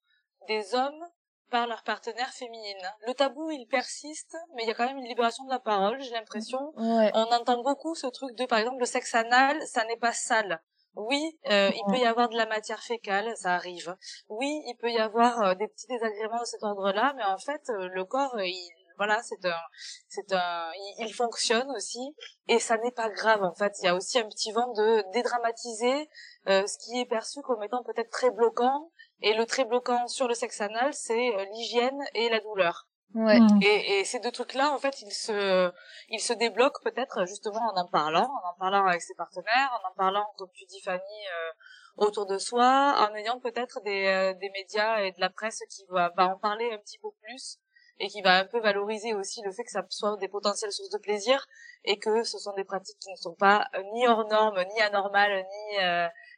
des 0.48 0.74
hommes 0.74 1.04
par 1.50 1.66
leurs 1.66 1.82
partenaires 1.84 2.32
féminines. 2.32 2.90
Le 3.06 3.14
tabou, 3.14 3.50
il 3.50 3.66
persiste, 3.66 4.36
mais 4.54 4.64
il 4.64 4.68
y 4.68 4.70
a 4.70 4.74
quand 4.74 4.86
même 4.86 4.98
une 4.98 5.08
libération 5.08 5.44
de 5.44 5.50
la 5.50 5.60
parole, 5.60 6.00
j'ai 6.00 6.10
l'impression. 6.10 6.72
On 6.76 7.32
entend 7.32 7.62
beaucoup 7.62 7.94
ce 7.94 8.06
truc 8.08 8.36
de, 8.36 8.46
par 8.46 8.58
exemple, 8.58 8.80
le 8.80 8.86
sexe 8.86 9.14
anal, 9.14 9.56
ça 9.66 9.84
n'est 9.84 9.96
pas 9.96 10.12
sale. 10.12 10.60
Oui, 10.96 11.38
euh, 11.50 11.70
il 11.74 11.92
peut 11.92 11.98
y 11.98 12.06
avoir 12.06 12.30
de 12.30 12.36
la 12.36 12.46
matière 12.46 12.82
fécale, 12.82 13.30
ça 13.36 13.54
arrive. 13.54 13.94
Oui, 14.30 14.62
il 14.66 14.76
peut 14.80 14.90
y 14.90 14.98
avoir 14.98 15.42
euh, 15.42 15.54
des 15.54 15.68
petits 15.68 15.86
désagréments 15.88 16.40
de 16.40 16.46
cet 16.46 16.62
ordre-là, 16.62 17.12
mais 17.16 17.24
en 17.24 17.36
fait, 17.36 17.60
euh, 17.68 17.88
le 17.92 18.04
corps, 18.06 18.34
il, 18.40 18.70
voilà, 18.96 19.22
c'est 19.22 19.44
un, 19.44 19.60
c'est 20.08 20.32
un, 20.32 20.70
il, 21.00 21.12
fonctionne 21.12 21.70
aussi, 21.72 22.00
et 22.48 22.58
ça 22.58 22.78
n'est 22.78 22.92
pas 22.92 23.10
grave. 23.10 23.42
En 23.44 23.54
fait, 23.54 23.74
il 23.82 23.84
y 23.84 23.88
a 23.88 23.94
aussi 23.94 24.18
un 24.18 24.26
petit 24.26 24.52
vent 24.52 24.72
de 24.72 25.04
dédramatiser 25.12 26.08
ce 26.46 26.78
qui 26.78 26.98
est 26.98 27.04
perçu 27.04 27.42
comme 27.42 27.62
étant 27.62 27.82
peut-être 27.82 28.08
très 28.08 28.30
bloquant, 28.30 28.90
et 29.22 29.34
le 29.34 29.46
très 29.46 29.64
bloquant 29.64 30.08
sur 30.08 30.28
le 30.28 30.34
sexe 30.34 30.60
anal, 30.60 30.92
c'est 30.94 31.30
l'hygiène 31.52 32.02
et 32.14 32.28
la 32.28 32.40
douleur. 32.40 32.86
Ouais. 33.14 33.40
Mm. 33.40 33.60
Et, 33.62 33.98
et, 33.98 34.04
ces 34.04 34.20
deux 34.20 34.30
trucs-là, 34.30 34.72
en 34.72 34.78
fait, 34.78 35.00
ils 35.00 35.12
se, 35.12 35.72
ils 36.10 36.20
se 36.20 36.32
débloquent 36.34 36.82
peut-être 36.82 37.24
justement 37.26 37.60
en 37.72 37.80
en 37.80 37.88
parlant, 37.88 38.28
en 38.28 38.50
en 38.50 38.54
parlant 38.58 38.86
avec 38.86 39.00
ses 39.00 39.14
partenaires, 39.14 39.80
en 39.80 39.88
en 39.88 39.94
parlant, 39.94 40.26
comme 40.36 40.50
tu 40.52 40.64
dis 40.66 40.80
Fanny, 40.82 41.00
euh, 41.00 41.52
autour 41.96 42.26
de 42.26 42.36
soi, 42.36 42.94
en 42.98 43.14
ayant 43.14 43.40
peut-être 43.40 43.80
des, 43.84 44.06
euh, 44.06 44.34
des 44.34 44.50
médias 44.50 45.00
et 45.00 45.12
de 45.12 45.20
la 45.20 45.30
presse 45.30 45.60
qui 45.70 45.86
va, 45.88 46.12
va 46.16 46.28
en 46.28 46.38
parler 46.38 46.70
un 46.72 46.78
petit 46.78 46.98
peu 46.98 47.08
plus 47.22 47.58
et 47.98 48.08
qui 48.08 48.22
va 48.22 48.38
un 48.38 48.44
peu 48.44 48.60
valoriser 48.60 49.14
aussi 49.14 49.42
le 49.42 49.52
fait 49.52 49.64
que 49.64 49.70
ça 49.70 49.84
soit 49.88 50.16
des 50.18 50.28
potentielles 50.28 50.72
sources 50.72 50.90
de 50.90 50.98
plaisir 50.98 51.46
et 51.84 51.98
que 51.98 52.22
ce 52.22 52.38
sont 52.38 52.52
des 52.54 52.64
pratiques 52.64 52.98
qui 53.00 53.10
ne 53.10 53.16
sont 53.16 53.34
pas 53.34 53.66
euh, 53.74 53.82
ni 53.94 54.06
hors 54.06 54.26
normes, 54.28 54.62
ni 54.74 54.82
anormales, 54.82 55.44
ni 55.44 55.78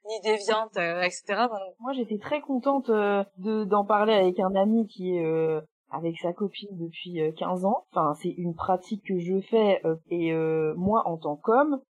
ni 0.07 0.21
déviantes, 0.23 0.77
etc. 0.77 1.49
Moi, 1.81 1.93
j'étais 1.93 2.19
très 2.19 2.41
contente 2.41 2.89
de 2.89 3.65
d'en 3.65 3.85
parler 3.85 4.15
avec 4.15 4.39
un 4.41 4.55
ami 4.55 4.87
qui 4.87 5.17
est 5.17 5.61
avec 5.91 6.19
sa 6.19 6.33
copine 6.33 6.77
depuis 6.77 7.21
15 7.37 7.65
euh, 7.65 7.69
ans. 7.69 7.87
Enfin, 7.93 8.15
c'est 8.15 8.31
une 8.31 8.55
pratique 8.55 9.05
que 9.05 9.19
je 9.19 9.41
fais 9.41 9.81
euh, 9.85 9.97
et 10.11 10.33
euh, 10.33 10.75
moi 10.77 11.03
en 11.07 11.17
tant 11.17 11.37
qu'homme 11.37 11.81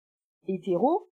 hétéro, 0.47 1.09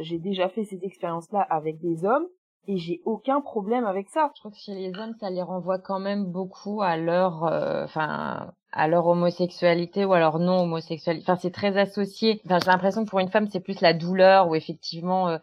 j'ai 0.00 0.18
déjà 0.18 0.48
fait 0.48 0.64
ces 0.64 0.82
expériences-là 0.82 1.42
avec 1.42 1.78
des 1.78 2.06
hommes 2.06 2.26
et 2.68 2.76
j'ai 2.76 3.00
aucun 3.04 3.40
problème 3.40 3.84
avec 3.84 4.08
ça. 4.08 4.30
Je 4.34 4.40
crois 4.40 4.50
que 4.50 4.56
chez 4.56 4.74
les 4.74 4.92
hommes, 4.98 5.14
ça 5.20 5.30
les 5.30 5.42
renvoie 5.42 5.78
quand 5.78 5.98
même 5.98 6.26
beaucoup 6.26 6.82
à 6.82 6.96
leur, 6.96 7.42
enfin, 7.84 8.52
à 8.72 8.88
leur 8.88 9.06
homosexualité 9.06 10.04
ou 10.04 10.12
à 10.12 10.18
leur 10.18 10.38
non 10.38 10.62
homosexualité. 10.62 11.24
Enfin, 11.24 11.38
c'est 11.40 11.50
très 11.50 11.76
associé. 11.76 12.40
Enfin, 12.46 12.58
j'ai 12.60 12.70
l'impression 12.70 13.04
que 13.04 13.10
pour 13.10 13.18
une 13.18 13.30
femme, 13.30 13.48
c'est 13.50 13.60
plus 13.60 13.80
la 13.80 13.94
douleur 13.94 14.48
ou 14.48 14.54
effectivement 14.54 15.38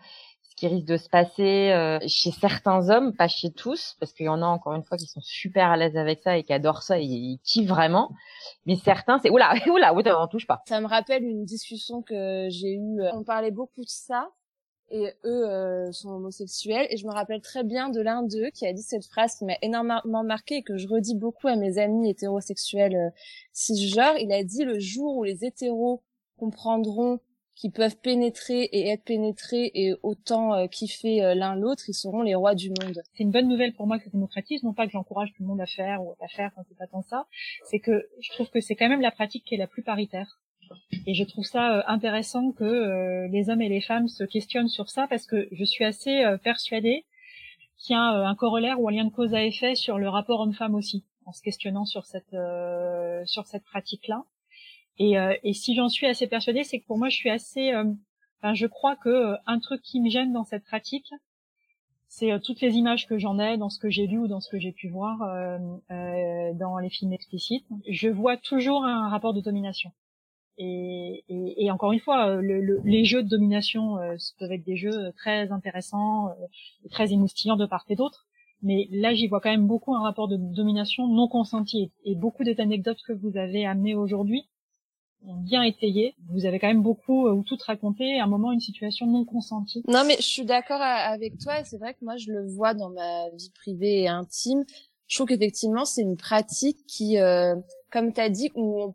qui 0.60 0.67
risque 0.67 0.88
de 0.88 0.97
se 0.97 1.08
passer 1.08 1.71
euh, 1.71 1.99
chez 2.05 2.32
certains 2.32 2.89
hommes, 2.89 3.15
pas 3.15 3.29
chez 3.29 3.49
tous, 3.51 3.95
parce 3.99 4.12
qu'il 4.12 4.25
y 4.25 4.29
en 4.29 4.41
a 4.41 4.45
encore 4.45 4.73
une 4.73 4.84
fois 4.84 4.97
qui 4.97 5.08
sont 5.08 5.21
super 5.21 5.71
à 5.71 5.77
l'aise 5.77 5.95
avec 5.95 6.19
ça 6.21 6.38
et 6.38 6.43
qui 6.43 6.51
adorent 6.51 6.84
ça 6.84 6.99
et 6.99 7.39
kiffent 7.43 7.69
vraiment. 7.69 8.12
Mais 8.65 8.75
certains, 8.75 9.19
c'est 9.19 9.29
oula, 9.29 9.53
oula, 9.67 9.93
oula, 9.93 10.21
on 10.21 10.27
touche 10.27 10.45
pas. 10.45 10.62
Ça 10.67 10.82
me 10.82 10.88
rappelle 10.88 11.23
une 11.23 11.45
discussion 11.45 12.01
que 12.01 12.47
j'ai 12.49 12.73
eue. 12.73 13.01
Euh, 13.01 13.12
on 13.13 13.23
parlait 13.23 13.51
beaucoup 13.51 13.82
de 13.82 13.89
ça 13.89 14.29
et 14.91 15.13
eux 15.25 15.49
euh, 15.49 15.91
sont 15.91 16.10
homosexuels 16.10 16.88
et 16.89 16.97
je 16.97 17.06
me 17.06 17.12
rappelle 17.12 17.41
très 17.41 17.63
bien 17.63 17.89
de 17.89 18.02
l'un 18.02 18.23
d'eux 18.23 18.49
qui 18.54 18.65
a 18.65 18.73
dit 18.73 18.82
cette 18.82 19.06
phrase 19.06 19.36
qui 19.36 19.45
m'a 19.45 19.58
énormément 19.62 20.23
marqué 20.23 20.58
et 20.58 20.63
que 20.63 20.78
je 20.78 20.88
redis 20.88 21.15
beaucoup 21.15 21.47
à 21.47 21.56
mes 21.56 21.78
amis 21.78 22.10
hétérosexuels 22.10 23.13
cisgenres. 23.52 24.17
Il 24.19 24.32
a 24.32 24.43
dit 24.43 24.63
le 24.63 24.80
jour 24.80 25.17
où 25.17 25.23
les 25.23 25.45
hétéros 25.45 26.04
comprendront 26.38 27.19
qui 27.60 27.69
peuvent 27.69 27.97
pénétrer 27.97 28.63
et 28.71 28.88
être 28.88 29.04
pénétrés 29.04 29.69
et 29.73 29.93
autant 30.02 30.54
euh, 30.54 30.67
kiffer 30.67 31.21
euh, 31.21 31.36
l'un 31.36 31.56
l'autre, 31.56 31.84
ils 31.89 31.93
seront 31.93 32.21
les 32.21 32.34
rois 32.34 32.56
du 32.56 32.69
monde. 32.69 33.02
C'est 33.13 33.23
une 33.23 33.32
bonne 33.32 33.49
nouvelle 33.49 33.73
pour 33.73 33.86
moi 33.86 33.97
que 33.97 34.06
ça 34.06 34.10
démocratise, 34.12 34.63
non 34.63 34.73
pas 34.73 34.86
que 34.86 34.93
j'encourage 34.93 35.34
tout 35.36 35.43
le 35.43 35.47
monde 35.49 35.60
à 35.60 35.65
faire 35.65 36.02
ou 36.02 36.15
à 36.21 36.28
faire, 36.30 36.52
quand 36.56 36.63
c'est 36.69 36.78
pas 36.78 36.88
tant 36.88 37.02
ça, 37.02 37.28
c'est 37.65 37.80
que 37.80 38.08
je 38.21 38.32
trouve 38.32 38.49
que 38.49 38.62
c'est 38.62 38.75
quand 38.75 38.88
même 38.88 39.02
la 39.02 39.12
pratique 39.12 39.43
qui 39.43 39.56
est 39.56 39.58
la 39.58 39.67
plus 39.67 39.84
paritaire. 39.84 40.39
Et 41.05 41.13
je 41.13 41.23
trouve 41.23 41.45
ça 41.45 41.77
euh, 41.77 41.84
intéressant 41.88 42.51
que 42.51 42.63
euh, 42.63 43.27
les 43.29 43.49
hommes 43.49 43.62
et 43.62 43.69
les 43.69 43.82
femmes 43.82 44.08
se 44.08 44.23
questionnent 44.23 44.67
sur 44.67 44.89
ça 44.89 45.08
parce 45.08 45.25
que 45.25 45.47
je 45.51 45.63
suis 45.63 45.84
assez 45.84 46.23
euh, 46.23 46.38
persuadée 46.38 47.05
qu'il 47.77 47.93
y 47.93 47.97
a 47.97 48.01
un 48.01 48.36
corollaire 48.36 48.79
ou 48.82 48.89
un 48.89 48.91
lien 48.91 49.05
de 49.05 49.10
cause 49.10 49.34
à 49.34 49.43
effet 49.43 49.73
sur 49.73 49.99
le 49.99 50.10
rapport 50.10 50.41
homme-femme 50.41 50.75
aussi, 50.75 51.05
en 51.25 51.32
se 51.32 51.41
questionnant 51.41 51.86
sur 51.86 52.05
cette 52.05 52.36
sur 53.25 53.45
cette 53.45 53.63
pratique-là. 53.63 54.25
Et, 54.97 55.53
si 55.53 55.75
j'en 55.75 55.88
suis 55.88 56.05
assez 56.05 56.27
persuadée, 56.27 56.65
c'est 56.65 56.82
que 56.82 56.86
pour 56.86 56.97
moi, 56.97 57.08
je 57.08 57.15
suis 57.15 57.29
assez, 57.29 57.73
enfin, 57.73 58.53
je 58.53 58.67
crois 58.67 58.97
que 58.97 59.36
un 59.45 59.60
truc 59.60 59.82
qui 59.82 60.01
me 60.01 60.10
gêne 60.10 60.34
dans 60.34 60.43
cette 60.43 60.65
pratique, 60.65 61.10
c'est 62.10 62.38
toutes 62.41 62.60
les 62.60 62.73
images 62.73 63.08
que 63.08 63.17
j'en 63.17 63.39
ai 63.39 63.55
dans 63.55 63.69
ce 63.69 63.79
que 63.79 63.89
j'ai 63.89 64.08
lu 64.08 64.17
ou 64.17 64.27
dans 64.27 64.41
ce 64.41 64.49
que 64.49 64.60
j'ai 64.60 64.73
pu 64.73 64.89
voir 64.89 65.19
dans 65.89 66.79
les 66.79 66.89
films 66.89 67.13
explicites. 67.13 67.65
Je 67.88 68.10
vois 68.10 68.36
toujours 68.36 68.84
un 68.84 69.08
rapport 69.08 69.34
de 69.34 69.39
domination. 69.39 69.93
Et, 70.62 71.24
et, 71.30 71.63
et, 71.63 71.72
encore 71.72 71.93
une 71.93 72.02
fois, 72.02 72.28
euh, 72.28 72.41
le, 72.41 72.60
le, 72.60 72.82
les 72.84 73.06
jeux 73.06 73.24
de 73.24 73.30
domination 73.30 73.98
euh, 73.98 74.17
peuvent 74.39 74.52
être 74.52 74.65
des 74.65 74.76
jeux 74.76 75.13
très 75.15 75.52
intéressants, 75.52 76.28
euh, 76.28 76.89
très 76.91 77.13
émoustillants 77.13 77.56
de 77.56 77.65
part 77.65 77.86
et 77.88 77.95
d'autre. 77.95 78.28
Mais 78.62 78.89
là, 78.91 79.13
j'y 79.13 79.28
vois 79.28 79.39
quand 79.39 79.52
même 79.52 79.67
beaucoup 79.67 79.95
un 79.95 80.04
rapport 80.04 80.28
de 80.28 80.36
domination 80.36 81.08
non 81.08 81.30
consenti. 81.30 81.93
Et 82.04 82.13
beaucoup 82.13 82.43
des 82.43 82.60
anecdotes 82.60 83.00
que 83.08 83.13
vous 83.13 83.38
avez 83.38 83.65
amenées 83.65 83.95
aujourd'hui 83.95 84.50
ont 85.26 85.36
bien 85.36 85.63
étayé. 85.63 86.13
Vous 86.30 86.45
avez 86.45 86.60
quand 86.60 86.67
même 86.67 86.84
beaucoup 86.84 87.30
ou 87.30 87.41
tout 87.43 87.58
raconté 87.65 88.19
à 88.19 88.26
un 88.26 88.28
moment 88.28 88.52
une 88.52 88.60
situation 88.60 89.08
non 89.08 89.24
consentie. 89.24 89.82
Non, 89.88 90.04
mais 90.06 90.17
je 90.17 90.24
suis 90.24 90.45
d'accord 90.45 90.82
avec 90.82 91.38
toi. 91.38 91.63
C'est 91.63 91.78
vrai 91.78 91.93
que 91.93 92.04
moi, 92.04 92.17
je 92.17 92.32
le 92.34 92.45
vois 92.48 92.74
dans 92.74 92.89
ma 92.89 93.30
vie 93.30 93.52
privée 93.56 94.02
et 94.02 94.08
intime. 94.10 94.65
Je 95.08 95.15
trouve 95.15 95.28
qu'effectivement, 95.28 95.86
c'est 95.86 96.02
une 96.02 96.17
pratique 96.17 96.86
qui, 96.86 97.17
euh, 97.17 97.56
comme 97.91 98.12
tu 98.12 98.19
as 98.19 98.30
dit, 98.30 98.52
où 98.56 98.93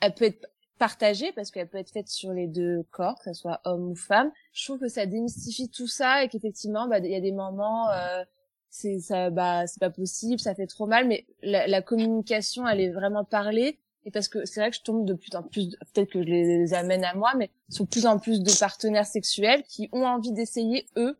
elle 0.00 0.14
peut 0.14 0.26
être 0.26 0.46
partagée 0.80 1.30
parce 1.32 1.50
qu'elle 1.50 1.68
peut 1.68 1.78
être 1.78 1.90
faite 1.90 2.08
sur 2.08 2.32
les 2.32 2.48
deux 2.48 2.82
corps, 2.90 3.18
que 3.18 3.32
ce 3.32 3.34
soit 3.34 3.60
homme 3.64 3.90
ou 3.90 3.94
femme. 3.94 4.32
Je 4.52 4.64
trouve 4.64 4.80
que 4.80 4.88
ça 4.88 5.04
démystifie 5.04 5.68
tout 5.68 5.86
ça 5.86 6.24
et 6.24 6.28
qu'effectivement, 6.28 6.88
bah, 6.88 6.98
il 6.98 7.10
y 7.10 7.14
a 7.14 7.20
des 7.20 7.32
moments, 7.32 7.90
euh, 7.90 8.24
c'est 8.70 8.98
ça, 8.98 9.28
bah, 9.28 9.66
c'est 9.66 9.78
pas 9.78 9.90
possible, 9.90 10.40
ça 10.40 10.54
fait 10.54 10.66
trop 10.66 10.86
mal, 10.86 11.06
mais 11.06 11.26
la, 11.42 11.66
la, 11.66 11.82
communication, 11.82 12.66
elle 12.66 12.80
est 12.80 12.90
vraiment 12.90 13.24
parlée. 13.24 13.78
Et 14.06 14.10
parce 14.10 14.28
que 14.28 14.46
c'est 14.46 14.60
vrai 14.60 14.70
que 14.70 14.76
je 14.76 14.82
tombe 14.82 15.04
de 15.04 15.12
plus 15.12 15.36
en 15.36 15.42
plus, 15.42 15.76
peut-être 15.92 16.10
que 16.10 16.22
je 16.22 16.28
les 16.28 16.72
amène 16.72 17.04
à 17.04 17.14
moi, 17.14 17.32
mais 17.36 17.50
sur 17.68 17.86
plus 17.86 18.06
en 18.06 18.18
plus 18.18 18.40
de 18.40 18.58
partenaires 18.58 19.06
sexuels 19.06 19.62
qui 19.64 19.90
ont 19.92 20.06
envie 20.06 20.32
d'essayer 20.32 20.86
eux. 20.96 21.18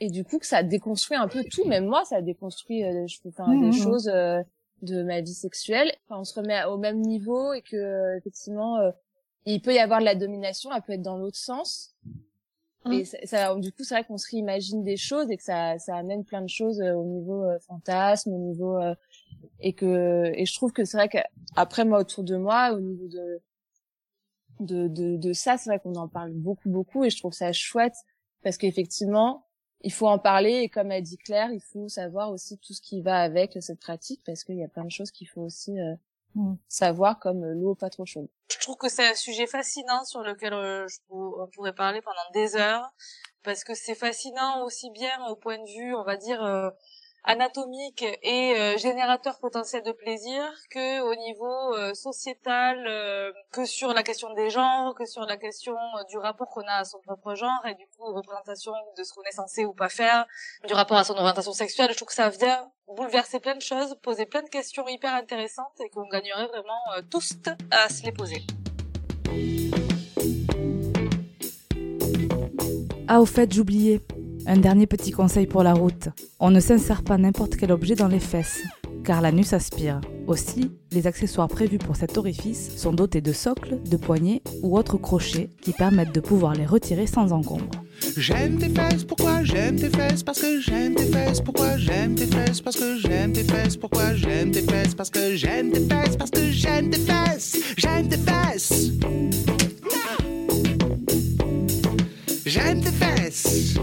Et 0.00 0.10
du 0.10 0.22
coup, 0.22 0.38
que 0.38 0.46
ça 0.46 0.62
déconstruit 0.62 1.16
un 1.16 1.28
peu 1.28 1.42
tout. 1.50 1.64
Même 1.64 1.86
moi, 1.86 2.04
ça 2.04 2.20
déconstruit, 2.20 2.84
euh, 2.84 3.06
je 3.06 3.22
peux 3.22 3.30
faire 3.30 3.48
des 3.48 3.56
mmh, 3.56 3.68
mmh. 3.68 3.72
choses. 3.72 4.08
Euh, 4.08 4.42
de 4.82 5.02
ma 5.02 5.20
vie 5.20 5.34
sexuelle. 5.34 5.92
Enfin, 6.04 6.20
on 6.20 6.24
se 6.24 6.34
remet 6.34 6.64
au 6.64 6.78
même 6.78 7.00
niveau 7.00 7.52
et 7.52 7.62
que 7.62 8.16
effectivement, 8.18 8.78
euh, 8.78 8.90
il 9.44 9.60
peut 9.62 9.74
y 9.74 9.78
avoir 9.78 10.00
de 10.00 10.04
la 10.04 10.14
domination, 10.14 10.70
elle 10.74 10.82
peut 10.82 10.94
être 10.94 11.02
dans 11.02 11.16
l'autre 11.16 11.38
sens. 11.38 11.94
Mmh. 12.84 12.92
Et 12.92 13.04
ça, 13.04 13.54
du 13.56 13.72
coup, 13.72 13.84
c'est 13.84 13.94
vrai 13.94 14.04
qu'on 14.04 14.18
se 14.18 14.30
réimagine 14.30 14.82
des 14.82 14.96
choses 14.96 15.30
et 15.30 15.36
que 15.36 15.42
ça, 15.42 15.78
ça 15.78 15.96
amène 15.96 16.24
plein 16.24 16.42
de 16.42 16.48
choses 16.48 16.80
euh, 16.80 16.94
au 16.94 17.04
niveau 17.04 17.44
euh, 17.44 17.58
fantasme, 17.60 18.32
au 18.32 18.38
niveau 18.38 18.78
et 19.60 19.72
que 19.72 20.32
et 20.34 20.44
je 20.46 20.54
trouve 20.54 20.72
que 20.72 20.84
c'est 20.84 20.96
vrai 20.96 21.08
qu'après 21.08 21.84
moi 21.84 22.00
autour 22.00 22.24
de 22.24 22.36
moi, 22.36 22.72
au 22.72 22.80
niveau 22.80 23.08
de 23.08 23.40
de 24.60 24.88
de, 24.88 25.16
de 25.16 25.32
ça, 25.32 25.56
c'est 25.56 25.70
vrai 25.70 25.80
qu'on 25.80 25.94
en 25.94 26.08
parle 26.08 26.32
beaucoup 26.32 26.68
beaucoup 26.68 27.04
et 27.04 27.10
je 27.10 27.18
trouve 27.18 27.32
ça 27.32 27.52
chouette 27.52 27.94
parce 28.42 28.58
qu'effectivement, 28.58 29.45
il 29.86 29.92
faut 29.92 30.08
en 30.08 30.18
parler 30.18 30.62
et 30.62 30.68
comme 30.68 30.90
a 30.90 31.00
dit 31.00 31.16
Claire, 31.16 31.52
il 31.52 31.60
faut 31.60 31.88
savoir 31.88 32.32
aussi 32.32 32.58
tout 32.58 32.72
ce 32.74 32.80
qui 32.80 33.02
va 33.02 33.18
avec 33.20 33.56
cette 33.60 33.78
pratique 33.78 34.20
parce 34.26 34.42
qu'il 34.42 34.56
y 34.56 34.64
a 34.64 34.68
plein 34.68 34.84
de 34.84 34.90
choses 34.90 35.12
qu'il 35.12 35.28
faut 35.28 35.42
aussi 35.42 35.78
euh, 35.78 35.94
mm. 36.34 36.56
savoir 36.66 37.20
comme 37.20 37.44
l'eau 37.52 37.76
pas 37.76 37.88
trop 37.88 38.04
chaude. 38.04 38.26
Je 38.50 38.58
trouve 38.58 38.76
que 38.76 38.88
c'est 38.88 39.08
un 39.08 39.14
sujet 39.14 39.46
fascinant 39.46 40.04
sur 40.04 40.22
lequel 40.22 40.54
euh, 40.54 40.88
je 40.88 40.98
on 41.10 41.46
pourrait 41.54 41.72
parler 41.72 42.02
pendant 42.02 42.30
des 42.34 42.56
heures 42.56 42.90
parce 43.44 43.62
que 43.62 43.74
c'est 43.74 43.94
fascinant 43.94 44.64
aussi 44.64 44.90
bien 44.90 45.24
au 45.28 45.36
point 45.36 45.56
de 45.56 45.78
vue, 45.78 45.94
on 45.94 46.02
va 46.02 46.16
dire, 46.16 46.42
euh, 46.42 46.68
anatomique 47.26 48.04
et 48.22 48.54
euh, 48.56 48.78
générateur 48.78 49.38
potentiel 49.38 49.82
de 49.82 49.92
plaisir 49.92 50.42
que 50.70 51.00
au 51.00 51.14
niveau 51.16 51.74
euh, 51.74 51.92
sociétal, 51.92 52.86
euh, 52.86 53.32
que 53.52 53.64
sur 53.64 53.92
la 53.92 54.02
question 54.02 54.32
des 54.34 54.48
genres, 54.48 54.94
que 54.94 55.04
sur 55.04 55.22
la 55.22 55.36
question 55.36 55.74
du 56.08 56.18
rapport 56.18 56.48
qu'on 56.48 56.62
a 56.62 56.78
à 56.78 56.84
son 56.84 57.00
propre 57.00 57.34
genre 57.34 57.66
et 57.66 57.74
du 57.74 57.86
coup 57.88 58.04
représentation 58.12 58.72
de 58.96 59.02
ce 59.02 59.12
qu'on 59.12 59.22
est 59.22 59.32
censé 59.32 59.64
ou 59.64 59.72
pas 59.72 59.88
faire, 59.88 60.26
du 60.66 60.74
rapport 60.74 60.96
à 60.96 61.04
son 61.04 61.14
orientation 61.14 61.52
sexuelle. 61.52 61.90
Je 61.90 61.96
trouve 61.96 62.08
que 62.08 62.14
ça 62.14 62.30
vient 62.30 62.70
bouleverser 62.96 63.40
plein 63.40 63.56
de 63.56 63.62
choses, 63.62 63.96
poser 64.02 64.26
plein 64.26 64.42
de 64.42 64.48
questions 64.48 64.86
hyper 64.86 65.12
intéressantes 65.12 65.80
et 65.80 65.90
qu'on 65.90 66.06
gagnerait 66.06 66.46
vraiment 66.46 66.80
tous 67.10 67.32
à 67.72 67.88
se 67.88 68.04
les 68.04 68.12
poser. 68.12 68.42
Ah, 73.08 73.20
au 73.20 73.26
fait, 73.26 73.52
j'oubliais. 73.52 74.00
Un 74.48 74.58
dernier 74.58 74.86
petit 74.86 75.10
conseil 75.10 75.46
pour 75.46 75.64
la 75.64 75.74
route. 75.74 76.08
On 76.38 76.50
ne 76.52 76.60
s'insère 76.60 77.02
pas 77.02 77.18
n'importe 77.18 77.56
quel 77.56 77.72
objet 77.72 77.96
dans 77.96 78.06
les 78.06 78.20
fesses, 78.20 78.62
car 79.04 79.20
l'anus 79.20 79.52
aspire. 79.52 80.00
Aussi, 80.28 80.70
les 80.92 81.08
accessoires 81.08 81.48
prévus 81.48 81.78
pour 81.78 81.96
cet 81.96 82.16
orifice 82.16 82.76
sont 82.76 82.92
dotés 82.92 83.20
de 83.20 83.32
socles, 83.32 83.80
de 83.82 83.96
poignées 83.96 84.42
ou 84.62 84.78
autres 84.78 84.98
crochets 84.98 85.50
qui 85.62 85.72
permettent 85.72 86.14
de 86.14 86.20
pouvoir 86.20 86.54
les 86.54 86.64
retirer 86.64 87.08
sans 87.08 87.32
encombre. 87.32 87.70
J'aime 88.16 88.58
tes 88.58 88.68
fesses, 88.68 89.02
pourquoi 89.02 89.42
j'aime 89.42 89.76
tes 89.76 89.90
fesses? 89.90 90.22
Parce 90.22 90.40
que 90.40 90.60
j'aime 90.60 90.94
tes 90.94 91.06
fesses, 91.06 91.40
pourquoi 91.40 91.76
j'aime 91.76 92.14
tes 92.14 92.26
fesses? 92.26 92.60
Parce 92.60 92.76
que 92.76 92.98
j'aime 92.98 93.32
tes 93.32 93.42
fesses, 93.42 93.76
pourquoi 93.76 94.14
j'aime 94.14 94.52
tes 94.52 94.62
fesses? 94.62 94.94
Parce 94.94 95.10
que 95.10 95.34
j'aime 95.34 95.72
tes 95.72 95.80
fesses, 95.80 96.16
parce 96.16 96.30
que 96.30 96.50
j'aime 96.52 96.90
tes 96.90 97.00
fesses 97.00 97.56
J'aime 97.76 98.08
tes 98.08 98.16
fesses 98.16 98.92
J'aime 102.44 102.80
tes 102.80 102.90
fesses 102.90 103.76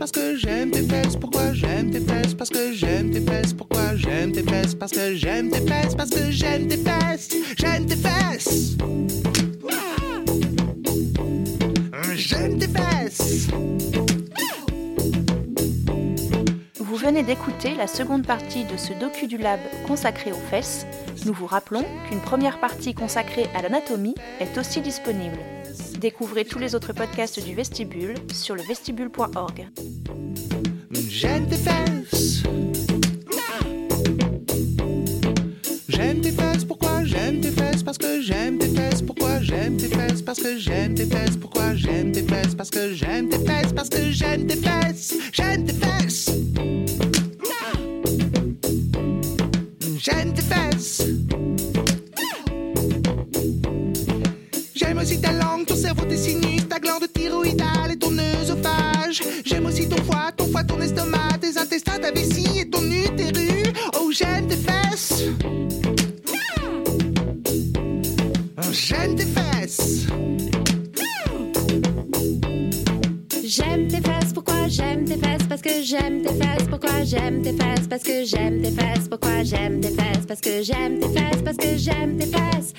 Parce 0.00 0.12
que 0.12 0.34
j'aime 0.34 0.70
tes 0.70 0.82
fesses, 0.82 1.14
pourquoi 1.14 1.52
j'aime 1.52 1.90
tes 1.90 2.00
fesses? 2.00 2.32
Parce 2.32 2.48
que 2.48 2.72
j'aime 2.72 3.10
tes 3.10 3.20
fesses, 3.20 3.52
pourquoi 3.52 3.94
j'aime 3.96 4.32
tes 4.32 4.42
fesses? 4.42 4.74
Parce 4.74 4.92
que 4.92 5.14
j'aime 5.14 5.50
tes 5.50 5.60
fesses, 5.60 5.94
parce 5.94 6.08
que 6.08 6.30
j'aime 6.30 6.68
tes 6.68 6.78
fesses. 6.78 7.28
J'aime 7.58 7.84
tes 7.84 7.96
fesses. 7.96 8.78
J'aime 12.14 12.58
tes 12.58 12.66
fesses. 12.66 13.48
Vous 16.78 16.96
venez 16.96 17.22
d'écouter 17.22 17.74
la 17.74 17.86
seconde 17.86 18.26
partie 18.26 18.64
de 18.64 18.78
ce 18.78 18.94
docu 18.98 19.26
du 19.26 19.36
lab 19.36 19.60
consacré 19.86 20.32
aux 20.32 20.48
fesses. 20.50 20.86
Nous 21.26 21.34
vous 21.34 21.46
rappelons 21.46 21.84
qu'une 22.08 22.20
première 22.20 22.58
partie 22.58 22.94
consacrée 22.94 23.50
à 23.54 23.60
l'anatomie 23.60 24.14
est 24.40 24.56
aussi 24.56 24.80
disponible. 24.80 25.38
Découvrez 25.98 26.46
tous 26.46 26.58
les 26.58 26.74
autres 26.74 26.94
podcasts 26.94 27.44
du 27.44 27.54
Vestibule 27.54 28.14
sur 28.32 28.54
le 28.54 28.62
vestibule.org. 28.62 29.68
J'aime 31.20 31.46
tes 31.48 31.56
fesses. 31.56 32.42
J'aime 35.86 36.20
tes 36.22 36.30
fesses, 36.30 36.64
pourquoi 36.64 37.04
j'aime 37.04 37.42
tes 37.42 37.50
fesses? 37.50 37.82
Parce 37.82 37.98
que 37.98 38.22
j'aime 38.22 38.56
tes 38.56 38.68
fesses, 38.68 39.02
pourquoi 39.02 39.38
j'aime 39.42 39.76
tes 39.76 39.88
fesses? 39.88 40.22
Parce 40.22 40.40
que 40.40 40.58
j'aime 40.58 40.94
tes 40.94 41.04
fesses, 41.04 41.36
pourquoi 41.36 41.74
j'aime 41.74 42.12
tes 42.12 42.22
fesses? 42.22 42.54
Parce 42.54 42.70
que 42.70 42.94
j'aime 42.94 43.28
tes 43.28 43.38
fesses, 43.38 43.72
parce 43.74 43.90
que 43.90 44.10
j'aime 44.10 44.46
tes 44.46 44.56
fesses. 44.56 45.14
J'aime 45.30 45.66
tes 45.66 45.74
fesses 45.74 46.30
ton 60.64 60.80
estomac, 60.80 61.38
tes 61.40 61.56
intestins, 61.58 61.98
ta 61.98 62.10
vessie 62.12 62.60
et 62.60 62.70
ton 62.70 62.82
utérus. 62.82 63.72
Oh, 63.98 64.10
j'aime 64.12 64.46
tes 64.48 64.56
fesses. 64.56 65.24
Oh, 68.58 68.72
j'aime 68.72 69.16
tes 69.16 69.26
fesses. 69.26 70.06
J'aime 73.44 73.88
tes 73.88 74.00
fesses, 74.00 74.32
pourquoi 74.32 74.68
j'aime 74.68 75.04
tes 75.04 75.16
fesses? 75.16 75.46
Parce 75.48 75.62
que 75.62 75.82
j'aime 75.82 76.22
tes 76.22 76.34
fesses, 76.34 76.68
pourquoi 76.68 77.02
j'aime 77.04 77.42
tes 77.42 77.52
fesses? 77.52 77.88
Parce 77.88 78.02
que 78.02 78.24
j'aime 78.24 78.62
tes 78.62 78.70
fesses, 78.70 79.08
pourquoi 79.08 79.42
j'aime 79.42 79.80
tes 79.80 79.90
fesses? 79.90 80.26
Parce 80.28 80.40
que 80.40 80.62
j'aime 80.62 81.00
tes 81.00 81.08
fesses, 81.08 81.42
parce 81.44 81.56
que 81.56 81.70
J'aime 81.80 82.18
tes 82.18 82.26
fesses 82.26 82.74